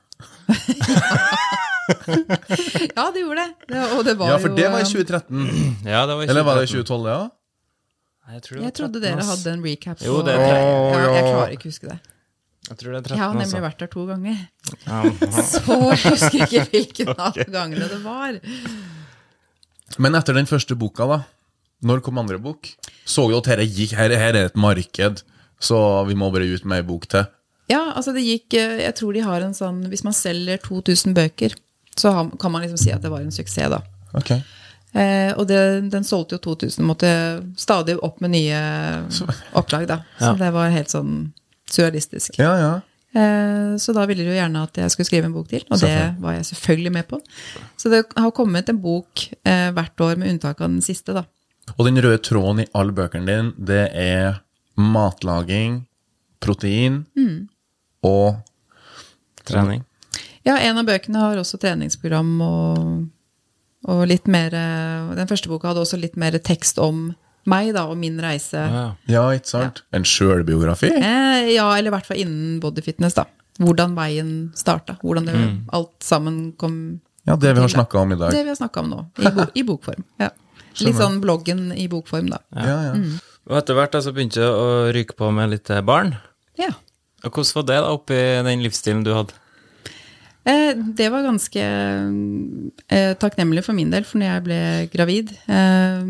[1.88, 3.52] Ja, det gjorde det.
[3.72, 5.46] det og det var Ja, for det var i um, 2013.
[5.88, 7.20] Ja, det var i Eller var det i 2012, ja?
[8.28, 10.02] Jeg, tror det Jeg trodde 13, dere hadde en recap.
[10.04, 11.98] Jo, det er tre- ja, jeg klarer ikke å huske det.
[12.68, 13.62] Jeg tror det er 13, Jeg har nemlig altså.
[13.64, 14.36] vært der to ganger.
[14.84, 14.98] Ja.
[15.48, 18.36] Så jeg husker ikke hvilken av gangene det var.
[19.98, 21.22] Men etter den første boka, da?
[21.88, 22.68] Når kom andre bok?
[23.08, 25.22] Så jo at her, gikk, her, her er et marked,
[25.62, 27.24] så vi må bare ut med ei bok til.
[27.70, 31.12] Ja, altså det gikk eh, Jeg tror de har en sånn Hvis man selger 2000
[31.12, 31.52] bøker,
[32.00, 33.82] så kan man liksom si at det var en suksess, da.
[34.16, 34.30] Ok.
[34.96, 35.58] Eh, og det,
[35.92, 37.10] den solgte jo 2000, måtte
[37.60, 38.60] stadig opp med nye
[39.58, 39.98] opplag, da.
[40.18, 40.36] Så Ja.
[40.40, 41.32] det var helt sånn
[41.68, 42.38] surrealistisk.
[42.40, 42.70] Ja, ja.
[43.16, 45.80] Eh, så da ville de jo gjerne at jeg skulle skrive en bok til, og
[45.80, 47.20] det var jeg selvfølgelig med på.
[47.80, 51.24] Så det har kommet en bok eh, hvert år, med unntak av den siste, da.
[51.76, 54.42] Og den røde tråden i alle bøkene dine, det er
[54.78, 55.82] matlaging,
[56.40, 57.02] protein
[58.06, 58.38] og
[59.48, 59.84] Trening.
[60.46, 62.82] Ja, en av bøkene har også treningsprogram og,
[63.88, 67.10] og litt mer eh, Den første boka hadde også litt mer tekst om
[67.48, 68.60] meg da, og min reise.
[68.60, 68.84] Ja.
[69.10, 69.82] Ja, ikke sant?
[69.94, 70.90] En sjølbiografi?
[70.94, 73.26] Eh, ja, eller i hvert fall innen bodyfitness, da.
[73.58, 74.98] Hvordan veien starta.
[75.02, 75.38] Hvordan det,
[75.74, 76.76] alt sammen kom
[77.26, 78.30] Ja, det vi har snakka om i dag.
[78.32, 79.00] Det vi har snakka om nå.
[79.18, 80.04] I, bo, i bokform.
[80.22, 80.30] Ja.
[80.78, 82.38] Litt sånn bloggen i bokform, da.
[82.54, 82.92] Ja, ja.
[83.48, 86.14] Og etter hvert da, så begynte du å ryke på med litt barn.
[86.60, 86.70] Ja.
[87.26, 89.34] Og hvordan var det da oppi den livsstilen du hadde?
[90.48, 94.60] Eh, det var ganske eh, takknemlig for min del, for når jeg ble
[94.94, 96.06] gravid, eh,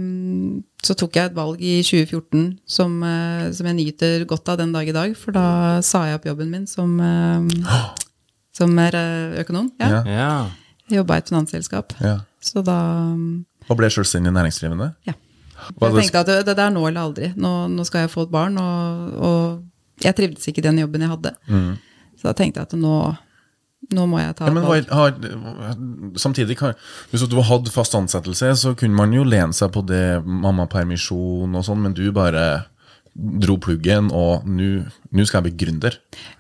[0.86, 3.00] så tok jeg et valg i 2014 som,
[3.56, 5.46] som jeg nyter godt av den dag i dag, for da
[5.82, 6.94] sa jeg opp jobben min som,
[8.54, 9.72] som økonom.
[9.82, 10.02] Ja.
[10.06, 10.30] Ja.
[11.00, 11.98] Jobba i et finansselskap.
[12.00, 12.20] ja.
[12.38, 12.78] Så da
[13.66, 14.92] Og ble selvstendig næringsdrivende?
[15.08, 15.16] ja.
[15.74, 17.32] Hva Jeg tenkte at det, det er nå eller aldri.
[17.34, 21.02] Nå, nå skal jeg få et barn, og, og jeg trivdes ikke i den jobben
[21.02, 21.32] jeg hadde.
[22.14, 22.94] Så da tenkte jeg at nå,
[23.94, 24.88] nå må jeg ta Ja, men valg.
[24.92, 25.14] har,
[26.20, 26.58] samtidig,
[27.10, 31.64] hvis du hadde fast ansettelse, så kunne man jo lene seg på det mammapermisjon og
[31.64, 32.66] sånn, men du bare
[33.18, 35.96] dro pluggen, og nå skal jeg bli gründer.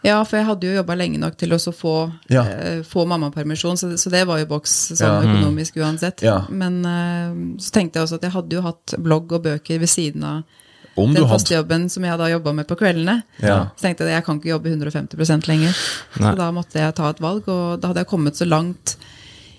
[0.06, 1.94] Ja, for jeg hadde jo jobba lenge nok til å få,
[2.30, 2.44] Ja.
[2.44, 5.22] eh, få mammapermisjon, så, så det var jo boks sånn Ja.
[5.26, 6.22] Økonomisk uansett.
[6.22, 6.44] Ja.
[6.50, 9.88] Men eh, så tenkte jeg også at jeg hadde jo hatt blogg og bøker ved
[9.90, 10.42] siden av
[10.98, 13.20] Om den faste jobben som jeg da jobba med på kveldene.
[13.42, 13.68] Ja.
[13.76, 15.78] Så tenkte jeg at jeg kan ikke jobbe 150 lenger.
[16.18, 16.32] Nei.
[16.32, 18.96] Så da måtte jeg ta et valg, og da hadde jeg kommet så langt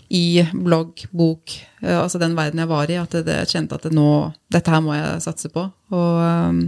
[0.09, 3.93] i blogg, bok, eh, altså den verden jeg var i, at jeg kjente at det
[3.93, 4.09] nå,
[4.49, 5.67] dette her må jeg satse på.
[5.93, 6.63] Og, eh,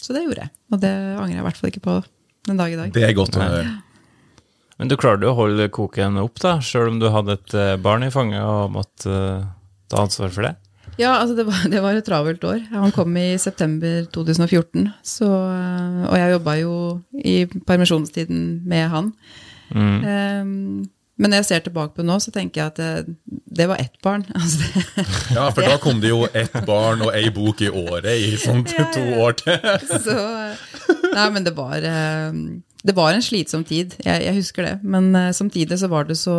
[0.00, 0.54] så det gjorde jeg.
[0.72, 1.96] Og det angrer jeg i hvert fall ikke på
[2.48, 2.94] den dag i dag.
[2.94, 3.74] Det er godt å høre.
[4.78, 8.06] Men du klarte å holde koken opp, da, sjøl om du hadde et eh, barn
[8.06, 9.44] i fanget og måtte eh,
[9.90, 10.54] ta ansvar for det?
[10.98, 12.60] Ja, altså det var, det var et travelt år.
[12.72, 16.74] Han kom i september 2014, så, øh, og jeg jobba jo
[17.12, 17.36] i
[17.66, 19.12] permisjonstiden med han.
[19.74, 20.84] Um,
[21.16, 23.16] men når jeg ser tilbake på nå, så tenker jeg at det,
[23.58, 24.24] det var ett barn.
[24.34, 28.10] Altså det, Ja, for da kom det jo ett barn og ei bok i året
[28.18, 29.58] i sånn to år til.
[29.88, 30.18] så
[31.14, 32.32] Nei, men det var øh,
[32.84, 34.72] Det var en slitsom tid, jeg, jeg husker det.
[34.84, 36.34] Men uh, samtidig så var det så,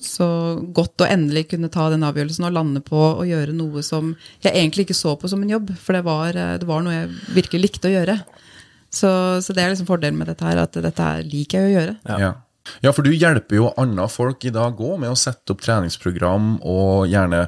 [0.00, 0.28] så
[0.72, 4.54] godt å endelig kunne ta den avgjørelsen og lande på å gjøre noe som jeg
[4.54, 7.10] egentlig ikke så på som en jobb, for det var, øh, det var noe jeg
[7.36, 8.16] virkelig likte å gjøre.
[8.90, 9.10] Så,
[9.44, 11.94] så det er liksom fordelen med dette her, at dette her liker jeg å gjøre.
[12.08, 12.32] Ja.
[12.88, 16.56] ja, for du hjelper jo andre folk i dag òg med å sette opp treningsprogram
[16.64, 17.44] og gjerne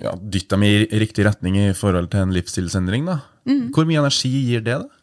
[0.00, 0.74] ja, dytte dem i
[1.04, 3.04] riktig retning i forhold til en livsstilsendring.
[3.08, 3.20] da.
[3.74, 4.80] Hvor mye energi gir det?
[4.80, 4.97] da?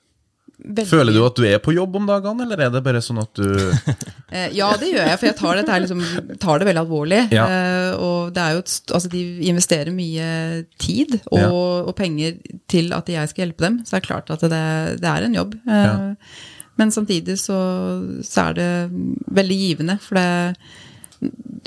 [0.66, 3.20] Veldig- Føler du at du er på jobb om dagene, eller er det bare sånn
[3.22, 3.46] at du
[4.36, 6.02] Eh, ja, det gjør jeg, for jeg tar, dette liksom,
[6.42, 7.20] tar det veldig alvorlig.
[7.32, 7.46] Ja.
[7.46, 8.64] Eh, og det jo
[8.98, 11.52] altså, de investerer mye tid og, Ja.
[11.86, 14.64] og penger til at jeg skal hjelpe dem, så det er klart at det,
[15.06, 15.56] det er en jobb.
[15.68, 16.16] Eh, Ja.
[16.76, 17.56] Men samtidig så,
[18.26, 18.72] så er det
[19.32, 20.58] veldig givende, for det,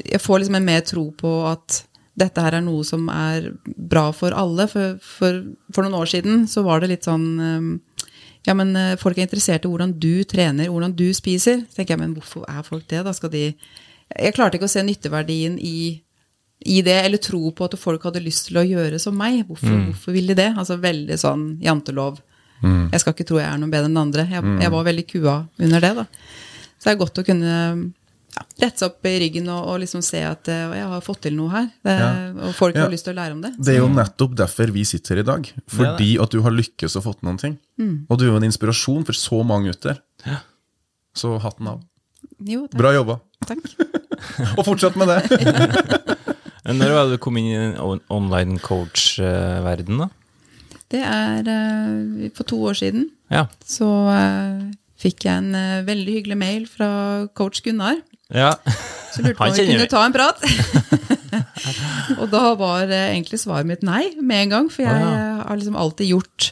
[0.04, 1.78] jeg får liksom en mer tro på at
[2.18, 4.66] dette her er noe som er bra for alle.
[4.68, 5.38] For, for,
[5.72, 7.24] for noen år siden så var det litt sånn
[8.48, 11.60] ja, men eh, folk er interessert i hvordan du trener, hvordan du spiser.
[11.68, 13.04] Så tenker jeg, men hvorfor er folk det?
[13.04, 13.50] Da skal de
[14.08, 16.00] Jeg klarte ikke å se nytteverdien i,
[16.64, 19.42] i det, eller tro på at folk hadde lyst til å gjøre som meg.
[19.44, 20.48] Hvorfor, hvorfor vil de det?
[20.56, 22.22] Altså veldig sånn jantelov.
[22.90, 24.24] Jeg skal ikke tro jeg er noe bedre enn andre.
[24.32, 26.06] Jeg, jeg var veldig kua under det, da.
[26.78, 27.52] Så det er godt å kunne
[28.38, 31.20] ja, rette seg opp i ryggen og, og liksom se at eh, jeg har fått
[31.26, 31.66] til noe her.
[31.84, 32.10] Det, Ja.
[32.48, 32.84] Og folk Ja.
[32.86, 33.52] har lyst til å lære om det.
[33.58, 35.50] Det er jo nettopp derfor vi sitter her i dag.
[35.74, 37.58] Fordi at du har lykkes og fått noen ting.
[38.08, 39.98] Og du er jo en inspirasjon for så mange gutter.
[41.18, 41.80] Så hatten av.
[42.46, 42.78] Jo, takk.
[42.78, 43.18] Bra jobba.
[43.48, 43.64] takk.
[44.58, 45.18] Og fortsett med det.
[46.64, 50.08] Men Når var det du kom inn i den online coach-verden, da?
[50.88, 53.08] Det er eh, for to år siden.
[53.32, 53.46] Ja.
[53.66, 54.68] så eh,
[55.02, 57.98] fikk jeg en veldig hyggelig mail fra coach Gunnar.
[58.34, 58.52] Ja.
[59.14, 59.90] Så lurte på om vi kunne vi.
[59.90, 60.42] ta en prat.
[62.20, 65.28] og da var egentlig svaret mitt nei med en gang, for jeg Å, ja.
[65.48, 66.50] har liksom alltid gjort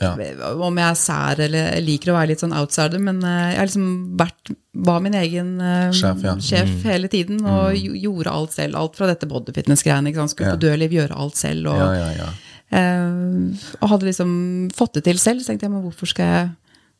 [0.00, 0.14] Ja.
[0.14, 3.66] Om jeg er sær eller liker å være litt sånn outsider, men eh, jeg har
[3.68, 4.52] liksom vært,
[4.88, 6.38] var min egen eh, Sjef, ja.
[6.40, 7.98] sjef hele tiden og mm.
[8.06, 8.78] gjorde alt selv.
[8.80, 10.14] Alt fra dette bodyfitness-greiene.
[10.32, 10.56] Skulle Ja.
[10.56, 11.68] på dødliv, gjøre alt selv.
[11.74, 12.30] Og, Ja, ja, ja.
[12.70, 14.32] Eh, og hadde liksom
[14.72, 15.42] fått det til selv.
[15.42, 16.50] Så tenkte jeg, men hvorfor skal jeg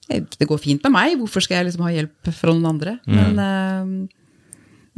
[0.09, 2.97] Det går fint med meg, hvorfor skal jeg liksom ha hjelp fra noen andre?
[3.07, 4.31] Men, eh,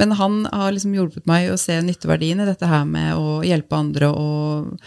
[0.00, 3.76] men han har liksom hjulpet meg å se nytteverdien i dette her med å hjelpe
[3.76, 4.78] andre, og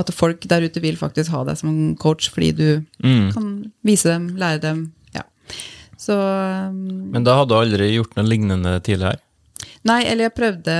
[0.00, 2.68] at folk der ute vil faktisk ha deg som coach fordi du
[3.34, 4.84] kan vise dem, lære dem.
[5.14, 5.22] Ja.
[5.98, 9.20] Så eh, Men da hadde du aldri gjort noe lignende tidligere?
[9.88, 10.74] Nei, eller jeg prøvde,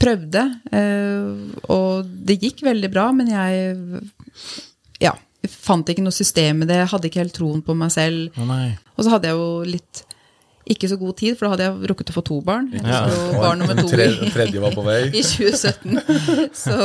[0.00, 0.42] prøvde
[0.72, 4.02] eh, og det gikk veldig bra, men jeg
[5.02, 5.12] ja,
[5.50, 8.30] fant ikke noe system i det, jeg hadde ikke helt troen på meg selv.
[8.38, 8.50] Oh.
[8.96, 10.04] Og så hadde jeg jo litt
[10.72, 12.68] ikke så god tid, for da hadde jeg rukket å få to barn.
[12.72, 13.00] Jeg Ja.
[13.34, 15.08] barn nummer to i, tredje var på vei.
[15.18, 15.98] i 2017.
[16.54, 16.76] Så,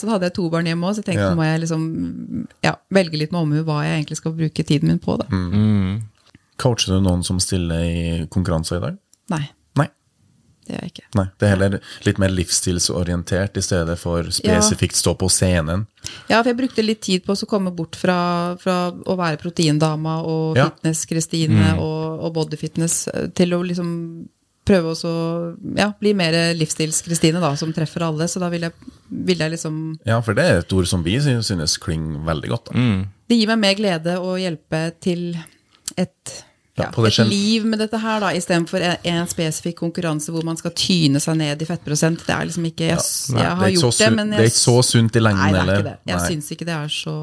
[0.00, 1.30] så da hadde jeg to barn hjemme òg, så jeg tenkte Ja.
[1.34, 4.88] nå må jeg liksom ja, velge litt med omhu hva jeg egentlig skal bruke tiden
[4.88, 5.18] min på.
[5.20, 5.26] da.
[5.28, 6.02] Mm.
[6.56, 8.96] Coacher du noen som stiller i konkurranser i dag?
[9.28, 9.44] Nei.
[10.66, 11.06] Det gjør jeg ikke.
[11.18, 15.86] Nei, Det er heller litt mer livsstilsorientert i stedet for spesifikt stå på scenen.
[16.28, 20.20] Ja, for jeg brukte litt tid på å komme bort fra, fra å være proteindama
[20.26, 20.68] og Ja.
[20.70, 24.28] fitness-Kristine og, og bodyfitness eh, til å liksom
[24.66, 25.10] prøve å
[25.78, 28.26] ja, bli mer livsstils-Kristine, da, som treffer alle.
[28.26, 28.72] Så da vil jeg,
[29.08, 32.72] vil jeg liksom Ja, for det er et ord som vi synes klinger veldig godt.
[32.72, 32.78] da.
[32.78, 33.04] Mm.
[33.30, 35.36] Det gir meg mer glede å hjelpe til
[35.96, 36.34] et,
[36.76, 40.58] Ja, ja, et liv med dette her, da, istedenfor en, en spesifikk konkurranse hvor man
[40.60, 42.26] skal tyne seg ned i fettprosent.
[42.26, 44.50] Det er liksom ikke Jeg, ja, Nei, jeg har gjort det, men jeg, det er
[44.52, 45.96] ikke så sunt i lengden Nei, det er ikke det.
[46.12, 47.16] Jeg syns ikke det er så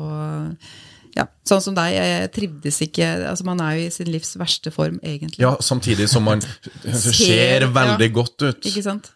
[1.14, 4.74] ja, Sånn som deg, jeg trivdes ikke altså Man er jo i sin livs verste
[4.74, 5.43] form, egentlig.
[5.45, 6.41] Ja, samtidig som man
[6.82, 8.70] ser ser veldig godt ut.
[8.72, 9.12] Ikke sant?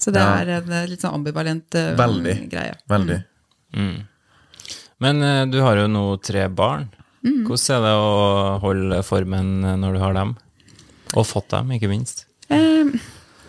[0.00, 0.40] Så det Ja.
[0.42, 2.34] er en eh, litt sånn ambivalent eh, Veldig.
[2.50, 2.74] greie.
[2.90, 3.18] Veldig.
[5.02, 6.88] Men uh, du har jo nå tre barn.
[7.24, 7.42] Mm.
[7.48, 8.14] Hvordan er det å
[8.64, 10.34] holde formen når du har dem?
[11.14, 12.26] Og fått dem, ikke minst.
[12.52, 12.90] Eh,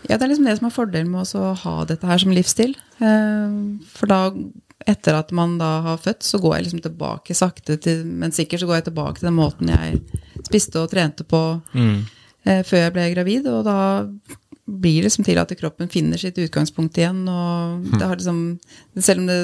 [0.08, 2.76] ja, det er liksom det som er fordelen med å ha dette her som livsstil.
[3.04, 3.58] Eh,
[3.92, 4.20] for da,
[4.86, 8.64] etter at man da har født, så går jeg liksom tilbake sakte, til, men sikkert
[8.64, 10.02] så går jeg tilbake til den måten jeg
[10.46, 11.42] spiste og trente på
[11.76, 13.50] eh, før jeg ble gravid.
[13.50, 13.80] Og da
[14.66, 17.20] blir det liksom til at kroppen finner sitt utgangspunkt igjen.
[17.30, 18.40] Og det har liksom,
[18.98, 19.36] selv om det,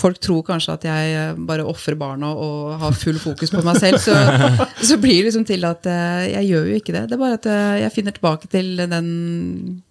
[0.00, 3.78] folk tror kanskje at jeg eh, bare ofrer barna og har full fokus på meg
[3.78, 4.16] selv, så,
[4.90, 7.04] så blir det liksom til at eh, jeg gjør jo ikke det.
[7.12, 9.08] Det er bare at eh, jeg finner tilbake til den,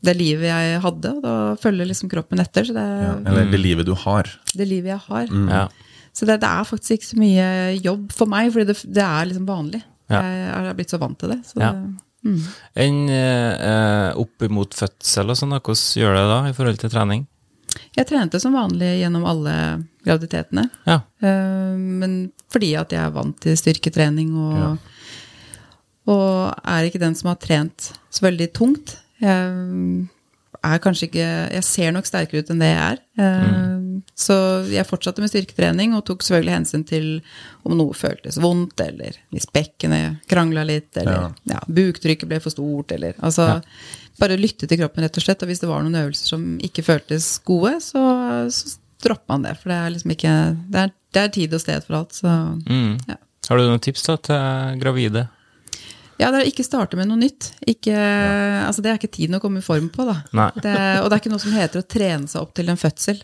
[0.04, 2.68] det livet jeg hadde, og da følger liksom kroppen etter.
[2.68, 4.28] Så det Ja, eller det livet du har.
[4.54, 5.32] det livet jeg har.
[5.48, 5.66] Ja.
[6.14, 7.48] Så det, det er faktisk ikke så mye
[7.82, 9.80] jobb for meg, fordi det, det er liksom vanlig.
[10.12, 10.20] Ja.
[10.28, 11.40] Jeg er blitt så vant til det.
[11.48, 11.72] Så Ja.
[11.72, 12.40] det mm.
[12.84, 16.94] Enn eh, opp mot fødsel og sånn, da, hvordan gjør det da i forhold til
[16.94, 17.26] trening?
[17.98, 19.54] Jeg trente som vanlig gjennom alle
[20.06, 20.68] graviditetene.
[20.90, 21.00] Ja.
[21.22, 24.72] Eh, Men fordi at jeg er vant til styrketrening og, Ja.
[26.14, 28.98] og er ikke den som har trent så veldig tungt.
[29.24, 30.08] Jeg
[30.64, 33.00] er kanskje ikke Jeg ser nok sterkere ut enn det jeg er.
[33.18, 33.83] Eh,
[34.16, 34.36] Så
[34.72, 37.08] jeg fortsatte med styrketrening og tok selvfølgelig hensyn til
[37.68, 41.60] om noe føltes vondt, eller hvis bekkenet krangla litt, eller ja.
[41.68, 43.62] buktrykket ble for stort, eller altså
[44.22, 45.42] Bare lytte til kroppen, rett og slett.
[45.42, 48.02] Og hvis det var noen øvelser som ikke føltes gode, så,
[48.54, 49.56] så dropper man det.
[49.58, 50.34] For det er liksom ikke
[50.70, 52.34] Det er, det er tid og sted for alt, så
[52.70, 53.00] Mm.
[53.10, 53.18] ja.
[53.50, 55.26] Har du noen tips da til gravide?
[56.22, 57.50] Ja, det er å ikke starte med noe nytt.
[57.68, 57.96] Ikke,
[58.64, 60.06] altså det er ikke tiden å komme i form på.
[60.08, 60.20] Da.
[60.62, 63.20] Det, og det er ikke noe som heter å trene seg opp til en fødsel.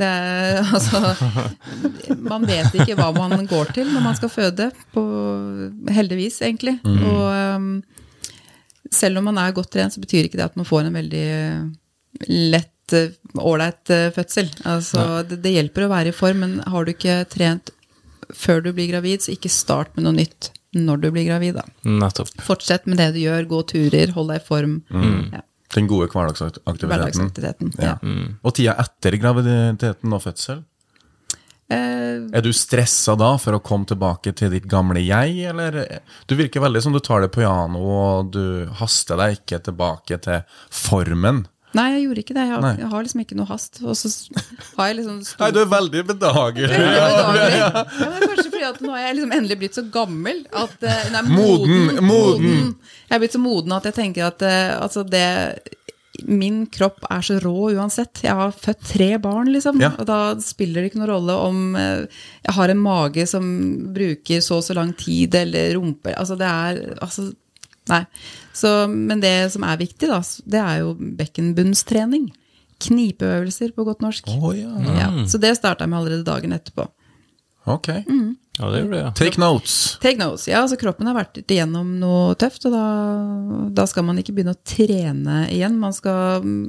[0.00, 1.00] Det er, altså,
[2.24, 5.02] man vet ikke hva man går til når man skal føde, på,
[5.92, 6.78] heldigvis, egentlig.
[6.84, 7.24] Og
[7.56, 7.72] um,
[8.90, 11.26] selv om man er godt trent, så betyr ikke det at man får en veldig
[12.54, 14.48] lett, uh, ålreit uh, fødsel.
[14.68, 17.74] Altså, det, det hjelper å være i form, men har du ikke trent
[18.36, 21.58] før du blir gravid, så ikke start med noe nytt når du blir gravid.
[21.58, 21.66] da.
[21.82, 22.30] Nettopp.
[22.46, 24.76] Fortsett med det du gjør, gå turer, hold deg i form.
[25.34, 25.42] Ja,
[25.74, 26.88] Den gode hverdagsaktiviteten.
[26.90, 27.72] Hverdagsaktiviteten.
[27.78, 27.94] Ja.
[28.42, 30.64] Og tida etter graviditeten og fødsel?
[31.70, 36.00] Eh, Er du stressa da for å komme tilbake til ditt gamle jeg, eller?
[36.26, 40.42] Du virker veldig som du tar det piano, og du haster deg ikke tilbake til
[40.74, 41.44] formen.
[41.78, 42.44] Nei, jeg gjorde ikke det.
[42.48, 43.80] Jeg har, jeg har liksom ikke noe hast.
[43.84, 44.10] Og så
[44.76, 46.70] har jeg liksom stor- Nei, du er veldig bedagelig.
[46.70, 47.58] Veldig bedagelig.
[47.60, 51.04] Ja, men kanskje fordi at nå er jeg liksom endelig blitt så gammel at eh,
[51.14, 52.72] nei, Moden, moden.
[53.08, 55.26] Jeg er blitt så moden at jeg tenker at eh, altså det
[56.26, 58.20] Min kropp er så rå uansett.
[58.26, 59.78] Jeg har født tre barn, liksom.
[59.80, 59.92] Ja.
[59.96, 62.02] Og da spiller det ikke noen rolle om eh,
[62.44, 63.46] jeg har en mage som
[63.94, 67.30] bruker så og så lang tid, eller rumpe Altså, det er altså,
[67.88, 68.04] Nei.
[68.52, 72.28] Så, men det som er viktig, da, det er jo bekkenbunnstrening.
[72.80, 74.28] Knipeøvelser, på godt norsk.
[74.36, 74.72] Oh, ja.
[74.96, 76.86] Ja, så det starta jeg med allerede dagen etterpå.
[77.68, 77.88] Ok.
[77.88, 79.10] Ja, det gjorde det, ja.
[79.16, 79.74] Take notes.
[80.02, 80.46] Take notes.
[80.48, 82.84] Ja, altså kroppen har vært igjennom noe tøft, og da,
[83.76, 85.76] da skal man ikke begynne å trene igjen.
[85.80, 86.64] Man skal mm,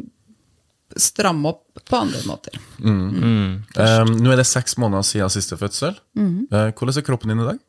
[1.00, 2.60] stramme opp på andre måter.
[2.84, 3.64] Mm.
[3.76, 5.96] Um, nå er det seks måneder siden siste fødsel.
[6.16, 7.60] Uh, hvordan er kroppen din i dag?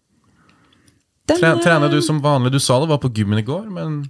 [1.30, 2.52] Den Tre, eh, trener du som vanlig?
[2.52, 4.00] Du sa det var på gymmen i går, men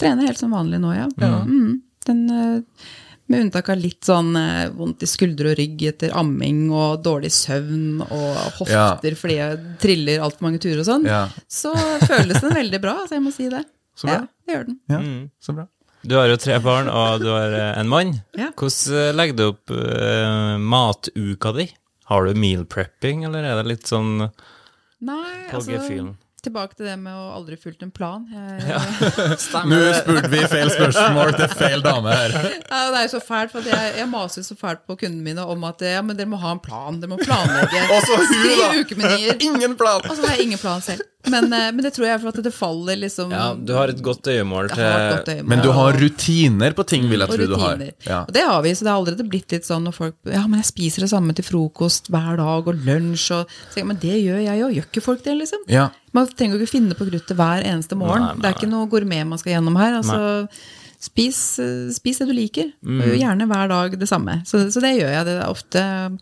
[0.00, 1.08] trener helt som vanlig nå, ja.
[1.20, 1.82] Mm.
[2.06, 2.86] Den, eh,
[3.26, 7.32] med unntak av litt sånn eh, vondt i skuldre og rygg etter amming og dårlig
[7.34, 11.24] søvn og hofter fordi jeg triller altfor mange turer og sånn, Ja.
[11.48, 11.72] så
[12.06, 12.98] føles den veldig bra.
[13.08, 13.64] Så jeg må si det.
[13.96, 14.12] Så bra.
[14.12, 14.78] Ja, det gjør den.
[14.92, 14.98] ja,
[15.40, 15.62] så bra.
[16.04, 18.12] Du har jo tre barn, og du har eh, en mann.
[18.36, 18.50] Ja.
[18.54, 21.64] Hvordan eh, legger du opp uh, matuka di?
[22.10, 26.12] Har du meal prepping, eller er det litt sånn Nei, på altså?
[26.46, 28.24] Tilbake til det med å aldri fulgt en plan.
[28.32, 28.78] Jeg,
[29.70, 32.36] Nå spurte vi feil spørsmål til feil dame her.
[32.76, 35.44] Ja, det er jo så fælt, for jeg, jeg maser så fælt på kundene mine
[35.46, 37.82] om at ja, men dere må ha en plan, dere må planlegge.
[37.94, 38.18] Og så.
[38.30, 39.38] Skriv ukemenyer.
[39.46, 40.02] Ingen plan!
[40.06, 41.04] Og så har jeg ingen plan selv.
[41.30, 44.00] Men, eh, men det tror jeg for at det faller liksom Ja, du har et
[44.04, 45.42] godt øyemål til.
[45.48, 47.82] Men du har rutiner på ting, vil jeg tro du har.
[48.06, 48.20] Ja.
[48.26, 50.60] Og det har vi, så det har allerede blitt litt sånn når folk Ja, men
[50.62, 54.40] jeg spiser det samme til frokost hver dag, og lunsj, og så, Men det gjør
[54.44, 55.66] jeg jo, gjør ikke folk det, liksom?
[55.72, 55.88] Ja.
[56.16, 58.22] Man trenger jo ikke finne på kruttet hver eneste morgen.
[58.22, 59.98] Nei, nei, Det er ikke noe gourmet man skal gjennom her.
[60.00, 60.48] Altså,
[61.06, 63.00] spis, eh, spis det du liker, Mm.
[63.02, 64.40] og gjerne hver dag det samme.
[64.46, 65.24] Så, så det gjør jeg.
[65.28, 66.18] Det er ofte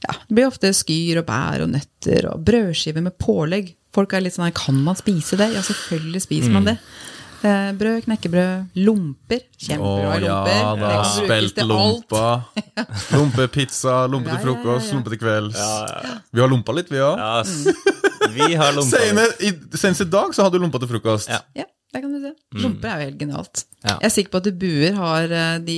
[0.00, 3.74] ja, det blir ofte skyr og bær og nøtter og brødskiver med pålegg.
[3.92, 5.52] Folk er litt sånn her, Kan man spise det?
[5.54, 6.52] Ja, selvfølgelig spiser Mm.
[6.52, 6.78] man det.
[7.42, 9.40] Eh, brød, knekkebrød, lomper.
[9.58, 10.80] Kjempebra ja lomper.
[10.80, 12.04] da, spilt til alt.
[12.12, 12.44] lompa.
[13.16, 14.94] Lompepizza, lompe Ja, til ja, frokost, ja, ja.
[14.98, 15.60] lompe til kvelds.
[16.32, 17.16] Vi har lompa litt, vi òg.
[17.18, 17.42] Ja,
[18.34, 18.98] vi har lompa.
[18.98, 21.28] Senest i, senest i dag så hadde du lompa til frokost.
[21.32, 21.64] Ja.
[21.90, 22.30] Det kan du se.
[22.62, 23.64] Lomper er jo helt genialt.
[23.82, 23.96] Ja.
[24.02, 25.76] Jeg er sikker på at buer har eh, de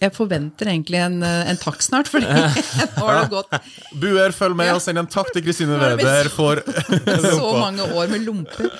[0.00, 2.26] Jeg forventer egentlig en, eh, en takk snart, fordi
[2.96, 3.52] nå har det gått
[4.00, 4.74] Buer, følg med Ja.
[4.78, 6.62] og send en takk til Kristine er Weber for
[7.38, 8.70] så mange år med lomper.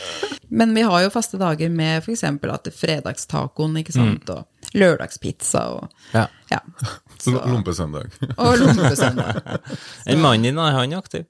[0.50, 2.24] Men vi har jo faste dager med f.eks.
[2.24, 6.26] at det fredagstacoen, ikke sant, og lørdagspizza og Ja.
[6.50, 6.62] ja.
[7.20, 8.10] Så, lompesøndag.
[8.36, 9.42] og lompesøndag.
[10.06, 11.26] En mann din, er han aktiv?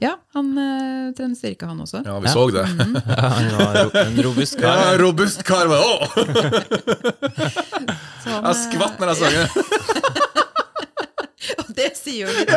[0.00, 2.00] Ja, han uh, trener styrke, han også.
[2.06, 2.62] Ja, vi så det.
[2.64, 4.98] Ja, han var en robust Ja, kar.
[5.02, 5.66] robust kar.
[5.68, 5.76] Å!
[8.20, 9.44] Så han, Jeg skvatt når jeg så det.
[9.44, 9.50] eh,
[11.60, 12.50] Og det sier jo litt.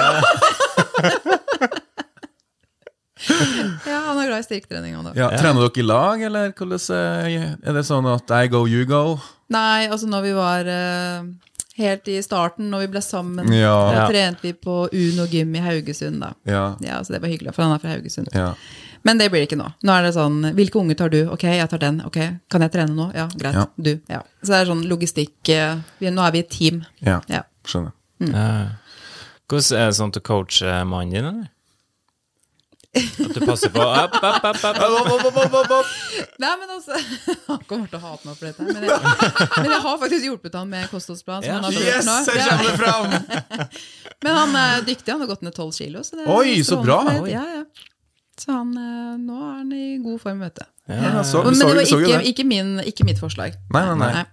[3.87, 5.13] ja, han er glad i styrketrening, Også.
[5.17, 6.79] Ja, trener dere i lag, eller hvordan
[7.63, 9.17] er det sånn at I go, you go?
[9.53, 11.23] Nei, altså når vi var eh,
[11.77, 13.91] helt i starten, når vi ble sammen, Ja.
[13.95, 16.33] da trente vi på Uno gym i Haugesund, da.
[16.45, 16.75] Ja.
[16.81, 18.27] Ja, så det var hyggelig, for han er fra Haugesund.
[18.33, 18.53] ja.
[19.05, 19.65] Men det blir det ikke nå.
[19.83, 21.27] Nå er det sånn Hvilke unge tar du?
[21.29, 21.97] Ok, jeg tar den.
[22.05, 22.15] Ok,
[22.49, 23.09] Kan jeg trene nå?
[23.13, 23.53] Ja, greit.
[23.53, 23.65] Ja.
[23.77, 23.99] Du.
[24.07, 24.21] Ja.
[24.41, 26.85] Så det er sånn logistikk eh, Nå er vi et team.
[27.01, 27.19] ja.
[27.27, 27.41] Ja.
[27.65, 27.91] Skjønner.
[28.21, 28.67] Ja.
[29.49, 31.49] Hvordan er det sånn til å coache mannen din, eller?
[32.93, 35.93] At du passer på opp, opp, opp, opp.
[36.41, 36.97] Nei, men altså
[37.49, 38.67] Han kommer til å hate meg for dette.
[38.67, 38.99] Men jeg,
[39.55, 41.47] men jeg har faktisk hjulpet han med kostholdsplan.
[41.47, 41.57] Ja.
[41.73, 43.71] Yes, her kommer det fram!
[44.23, 45.11] Men han er dyktig.
[45.11, 46.03] Han har gått ned tolv kilo.
[46.05, 47.01] Så det er Oi, så bra.
[47.17, 47.33] Oi.
[47.33, 47.65] Ja, ja.
[48.39, 50.63] Så han, eh, nå er han i god form, vet du.
[50.93, 53.57] Ja, så, Men men det var ikke, ikke, min, ikke mitt forslag.
[53.73, 54.23] Nei, nei, nei.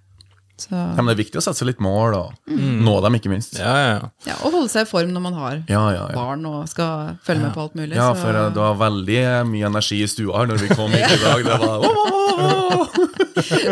[0.60, 3.32] Så, Ja, men det er viktig å sette seg litt mål, og nå dem, ikke
[3.32, 3.52] minst.
[3.58, 4.00] Ja, ja, ja.
[4.28, 6.14] ja, og holde seg i form når man har Ja, ja, ja.
[6.16, 6.90] barn og skal
[7.26, 7.94] følge med på alt mulig.
[7.96, 10.90] Ja, så- for eh, det var veldig mye energi i stua her når vi kom
[10.92, 11.38] hit i dag.
[11.44, 11.78] Det var.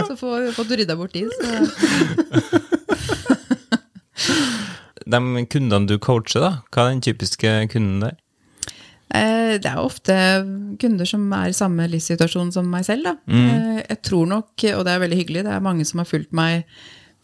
[0.08, 1.22] Så får vi fått rydda bort de.
[1.28, 1.34] Så.
[5.08, 5.18] De
[5.48, 8.16] kundene du coacher, da, hva er den typiske kunden der?
[9.14, 10.14] Eh, Det er ofte
[10.78, 13.04] kunder som er i samme livssituasjon som meg selv.
[13.04, 13.16] Da.
[13.26, 13.48] Mm.
[13.48, 16.32] Eh, Jeg tror nok, og det er veldig hyggelig, det er mange som har fulgt
[16.32, 16.64] meg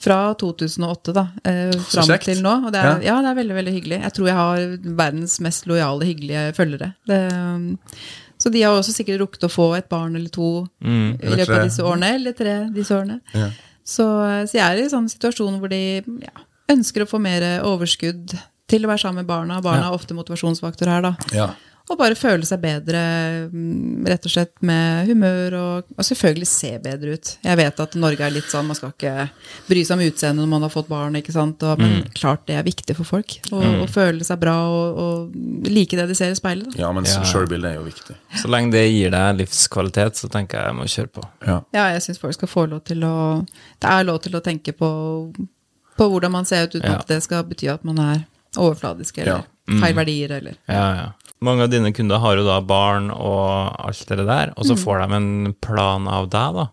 [0.01, 2.66] fra 2008 da, eh, fram til nå.
[2.66, 3.14] Og det er, Ja.
[3.14, 3.20] ja.
[3.22, 4.01] det er veldig veldig hyggelig.
[4.03, 4.57] Jeg tror jeg har
[4.97, 6.95] verdens mest lojale, hyggelige følgere.
[7.07, 7.78] Det,
[8.39, 11.20] så de har også sikkert rukket å få et barn eller to Mm.
[11.22, 11.57] i løpet tre.
[11.61, 12.14] av disse årene.
[12.14, 13.20] Eller tre disse årene.
[13.35, 13.51] Ja.
[13.85, 14.05] Så,
[14.49, 18.35] så jeg er i en sånn situasjon hvor de ja, ønsker å få mer overskudd
[18.66, 19.61] til å være sammen med barna.
[19.62, 19.89] Barna Ja.
[19.93, 21.14] er ofte motivasjonsfaktor her, da.
[21.85, 21.93] Ja.
[21.93, 23.01] Og bare føle seg bedre,
[23.53, 27.32] mm, rett og slett med humør, og, og selvfølgelig se bedre ut.
[27.45, 29.26] Jeg vet at Norge er litt sånn, man skal ikke
[29.68, 31.61] bry seg om utseendet når man har fått barn, ikke sant?
[31.61, 33.37] Og, men klart det er viktig for folk.
[33.53, 33.82] Å mm.
[33.93, 36.72] føle seg bra og, og like det de ser i speilet.
[36.72, 36.87] Da.
[36.87, 37.20] ja, men Ja.
[37.28, 38.16] sjølbildet er jo viktig.
[38.41, 41.26] Så lenge det gir deg livskvalitet, så tenker jeg jeg må kjøre på.
[41.45, 41.59] Ja.
[41.76, 44.72] Ja, jeg syns folk skal få lov til å Det er lov til å tenke
[44.72, 44.89] på,
[46.01, 46.97] på hvordan man ser ut, uten Ja.
[47.05, 48.24] at det skal bety at man er
[48.57, 51.07] overfladisk eller feil verdier, eller Ja, ja.
[51.45, 55.05] Mange av dine kunder har jo da barn og alt det der, og så får
[55.05, 55.30] de en
[55.64, 56.70] plan av deg, da.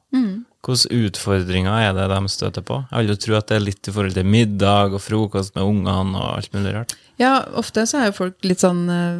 [0.62, 2.84] Hvilke utfordringer er det de støter på?
[2.92, 5.66] Jeg vil jo tro at det er litt i forhold til middag og frokost med
[5.66, 6.94] ungene og alt mulig rart.
[7.22, 9.20] Ja, ofte så er jo folk litt sånn eh,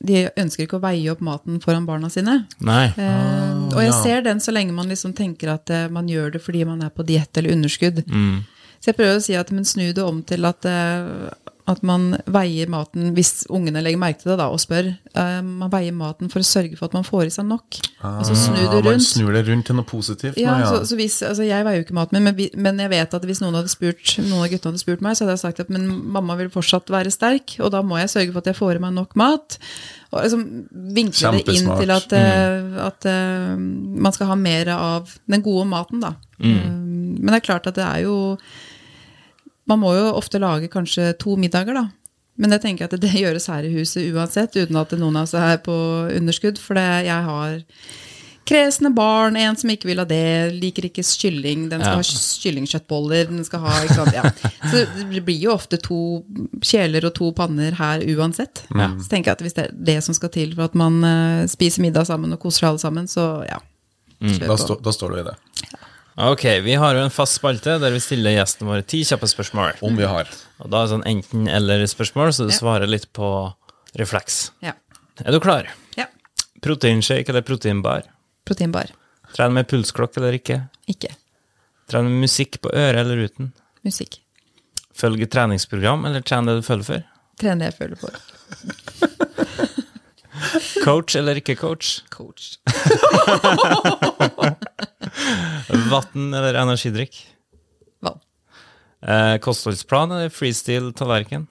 [0.00, 2.42] De ønsker ikke å veie opp maten foran barna sine.
[2.64, 2.86] Nei.
[2.96, 3.98] Eh, og jeg ja.
[4.04, 6.92] ser den så lenge man liksom tenker at eh, man gjør det fordi man er
[6.94, 8.04] på diett eller underskudd.
[8.08, 8.44] Mm.
[8.82, 11.30] Så jeg prøver å si at men snu det om til at, eh,
[11.70, 15.70] at man veier maten, hvis ungene legger merke til det da, og spør, eh, man
[15.70, 17.78] veier maten for å sørge for at man får i seg nok.
[18.02, 18.88] og så snu det rundt.
[18.88, 20.40] Man snur det rundt til noe positivt.
[20.42, 20.72] Ja, nå, ja.
[20.72, 23.28] Så, så hvis, altså jeg veier jo ikke maten min, men, men jeg vet at
[23.28, 25.70] hvis noen hadde spurt Noen av guttene hadde spurt meg, så hadde jeg sagt at
[25.70, 28.80] men mamma vil fortsatt være sterk, og da må jeg sørge for at jeg får
[28.80, 29.60] i meg nok mat.
[30.10, 30.44] Og liksom
[30.98, 32.74] vinkle det inn til at, mm.
[32.88, 33.54] at eh,
[34.02, 36.16] man skal ha mer av den gode maten, da.
[36.42, 37.20] Mm.
[37.22, 38.16] men det er klart at det er jo
[39.70, 41.88] Man må jo ofte lage kanskje to middager, da.
[42.40, 45.34] Men jeg tenker at det gjøres her i huset uansett, uten at noen av oss
[45.38, 45.74] er på
[46.16, 46.58] underskudd.
[46.58, 47.60] For det, jeg har
[48.48, 52.00] kresne barn, en som ikke vil ha det, liker ikke kylling, den skal Ja.
[52.00, 54.16] ha kyllingkjøttboller, den skal ha ikke sant?
[54.16, 54.24] Ja.
[54.66, 54.80] Så
[55.12, 56.00] det blir jo ofte to
[56.60, 58.64] kjeler og to panner her uansett.
[58.66, 61.46] Så tenker jeg at hvis det er det som skal til for at man eh,
[61.52, 63.60] spiser middag sammen og koser seg alle sammen, så ja.
[64.18, 65.36] Mm, Da, stå, da står du i det.
[66.16, 69.78] Ok, vi har jo en fast spalte der vi stiller gjestene våre ti kjappe spørsmål.
[69.82, 70.28] Om vi har.
[70.60, 72.58] Og da er det sånn enten-eller-spørsmål, så du Ja.
[72.58, 73.54] svarer litt på
[73.96, 74.50] refleks.
[74.60, 74.72] Ja.
[75.24, 75.68] Er du klar?
[75.96, 76.06] ja.
[76.60, 78.02] Proteinshake eller proteinbar?
[78.46, 78.90] Proteinbar.
[79.34, 80.68] Trene med pulsklokke eller ikke?
[80.88, 81.08] Ikke.
[81.88, 83.52] Trene med musikk på øret eller uten?
[83.84, 84.18] Musikk.
[84.94, 87.02] Følge treningsprogram eller trene det du føler for?
[87.40, 88.10] Trene det jeg føler for.
[90.84, 92.02] Coach eller ikke coach?
[92.10, 92.58] Coach.
[95.90, 97.16] Vann eller energidrikk?
[98.04, 98.20] Vann.
[99.02, 101.46] Eh, kostholdsplan eller freestyle-tallerken?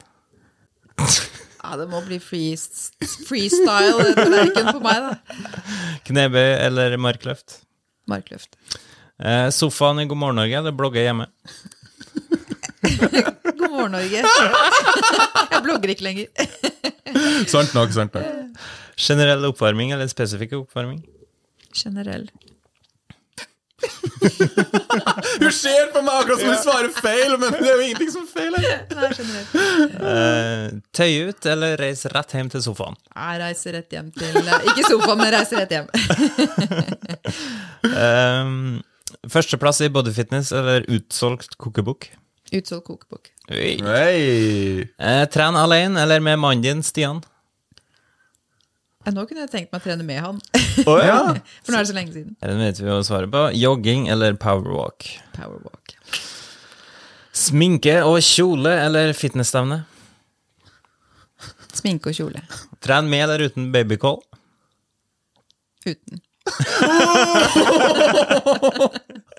[1.61, 2.95] Ja, det må bli freest-
[3.27, 5.59] freestyle-tallerken for meg, da.
[6.07, 7.59] Knebøy eller markløft?
[8.11, 8.57] Markløft.
[9.21, 11.27] Eh, sofaen i God morgen Norge eller blogge hjemme?
[12.81, 14.23] God morgen, Norge.
[15.51, 16.27] Jeg blogger ikke lenger.
[17.51, 18.57] Sant nok, sant nok.
[19.01, 21.03] Generell oppvarming eller spesifikk oppvarming?
[21.77, 22.25] Generell.
[25.41, 28.25] Hun ser på meg akkurat som hun svarer feil, men det er jo ingenting som
[28.25, 29.47] er feil tøy Nei, generell.
[31.01, 32.97] Eh, ut eller reise rett hjem til sofaen?
[33.15, 35.87] Jeg reiser rett hjem til eh, Ikke sofaen, men reiser rett hjem.
[37.81, 38.49] Eh,
[39.33, 42.05] førsteplass i bodyfitness eller utsolgt kokebok?
[42.53, 43.31] Utsolgt kokebok.
[43.49, 44.85] Hey.
[45.01, 47.23] Uh, tren alene eller med mannen din, Stian?
[49.09, 50.37] Nå kunne jeg tenkt meg å trene med han,
[50.85, 51.33] Oh, Ja.
[51.65, 52.35] for nå er det så lenge siden.
[52.43, 53.47] Den vet vi å svare på.
[53.57, 55.07] Jogging eller powerwalk?
[55.35, 55.95] Powerwalk.
[57.33, 59.81] Sminke og kjole eller fitnessstevne?
[61.73, 62.41] Sminke og kjole.
[62.83, 64.19] Tren med eller uten babycall?
[65.87, 66.21] Uten.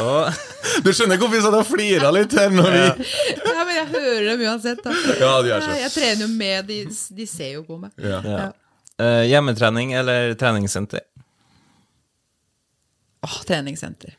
[0.00, 0.28] Og
[0.84, 4.24] Du skjønner hvorfor vi satt og flira litt her når vi Ja, men jeg hører
[4.30, 4.94] dem uansett, da.
[5.20, 5.74] Ja, de er så.
[5.78, 6.78] Jeg trener jo med, de,
[7.20, 7.92] de ser jo på meg.
[8.02, 8.20] Ja.
[8.24, 8.46] ja.
[9.04, 11.02] Eh, hjemmetrening eller treningssenter?
[13.24, 14.14] Åh, treningssenter.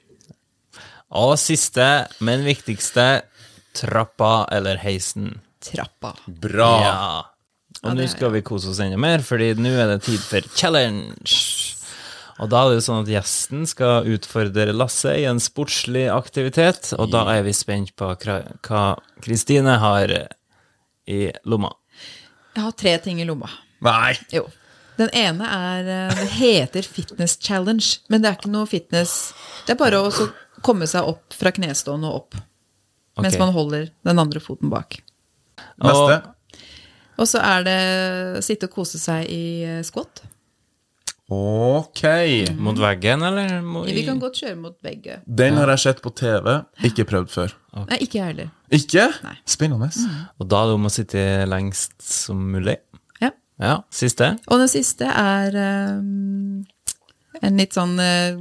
[1.16, 1.86] Og siste,
[2.26, 3.22] men viktigste,
[3.78, 5.36] trappa eller heisen?
[5.66, 6.16] Trappa.
[6.26, 6.72] Bra.
[6.84, 6.98] Ja.
[7.84, 10.20] Og Ja, nå det- skal vi kose oss enda mer, fordi nå er det tid
[10.20, 11.75] for challenge.
[12.44, 16.90] Og da er det jo sånn at gjesten skal utfordre Lasse i en sportslig aktivitet,
[17.00, 20.12] og da er vi spent på hva- Kristine har
[21.08, 21.72] i lomma.
[22.56, 23.48] Jeg har tre ting i lomma.
[23.86, 24.18] Nei.
[24.36, 24.46] Jo.
[24.98, 29.34] Den ene er eh, Det heter fitness challenge, men det er ikke noe fitness
[29.68, 30.12] Det er bare å
[30.64, 32.38] komme seg opp fra knestående og opp.
[33.20, 34.98] Mens man holder den andre foten bak.
[35.84, 36.22] Neste.
[37.20, 40.24] Og så er det sitte og kose seg i eh, squat.
[41.30, 42.02] Ok.
[42.62, 43.56] Mot veggen, eller?
[43.66, 45.20] Må Vi kan godt kjøre mot begge.
[45.26, 46.52] Den har jeg sett på TV.
[46.86, 47.56] Ikke prøvd før.
[47.90, 48.52] Nei, ikke jeg heller.
[48.78, 49.08] Ikke?
[49.26, 49.34] Nei.
[49.50, 49.90] Spennende.
[50.40, 52.78] Og da er det om å sitte lengst som mulig.
[53.24, 53.32] Ja.
[53.62, 54.36] Ja, siste.
[54.52, 55.58] Og den siste er
[55.98, 56.62] um,
[57.42, 58.38] en litt sånn uh,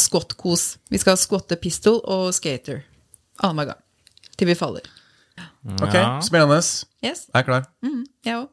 [0.00, 0.66] squat-kos.
[0.90, 2.80] Vi skal skotte pistol og skater
[3.42, 3.84] annenhver gang.
[4.38, 4.88] Til vi faller.
[5.76, 6.16] Ok, Ja.
[6.24, 6.58] spennende.
[7.04, 7.68] Yes, Jeg er klar.
[7.84, 8.48] mm, jeg òg.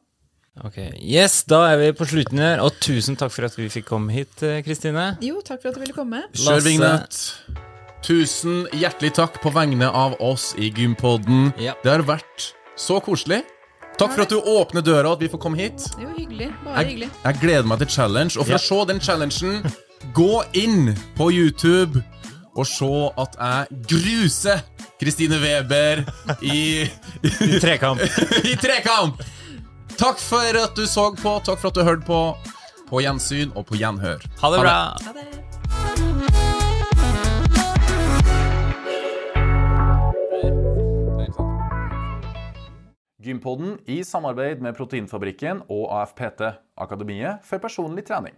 [0.64, 3.86] Ok, Yes, da er vi på slutten her, og tusen takk for at vi fikk
[3.88, 5.16] komme hit, eh, Kristine.
[5.24, 6.20] Jo, takk for at du ville komme.
[6.36, 7.20] Kjør vignett.
[8.04, 11.50] Tusen hjertelig takk på vegne av oss i Gympodden.
[11.60, 11.74] Ja.
[11.84, 13.42] Det har vært så koselig.
[14.00, 15.76] Takk for at du åpner døra, at vi får komme hit.
[15.96, 16.50] Det var hyggelig.
[16.64, 18.36] Bare Jeg, jeg gleder meg til challenge.
[18.38, 18.56] Og for Ja.
[18.56, 19.74] å se den challengen,
[20.16, 22.02] gå inn på YouTube
[22.56, 22.88] og se
[23.18, 24.62] at jeg gruser
[25.00, 26.04] Kristine Weber
[26.42, 26.88] i,
[27.24, 28.00] I trekamp.
[28.52, 29.20] i trekamp!
[30.00, 32.20] Takk for at du så på, takk for at du hørte på.
[32.88, 34.22] På gjensyn og på gjenhør.
[34.40, 34.76] Ha det bra.
[35.04, 35.26] Ha det.
[43.20, 46.46] Gympodden i samarbeid med Proteinfabrikken og AFPT,
[46.80, 48.32] Akademiet for personlig trening.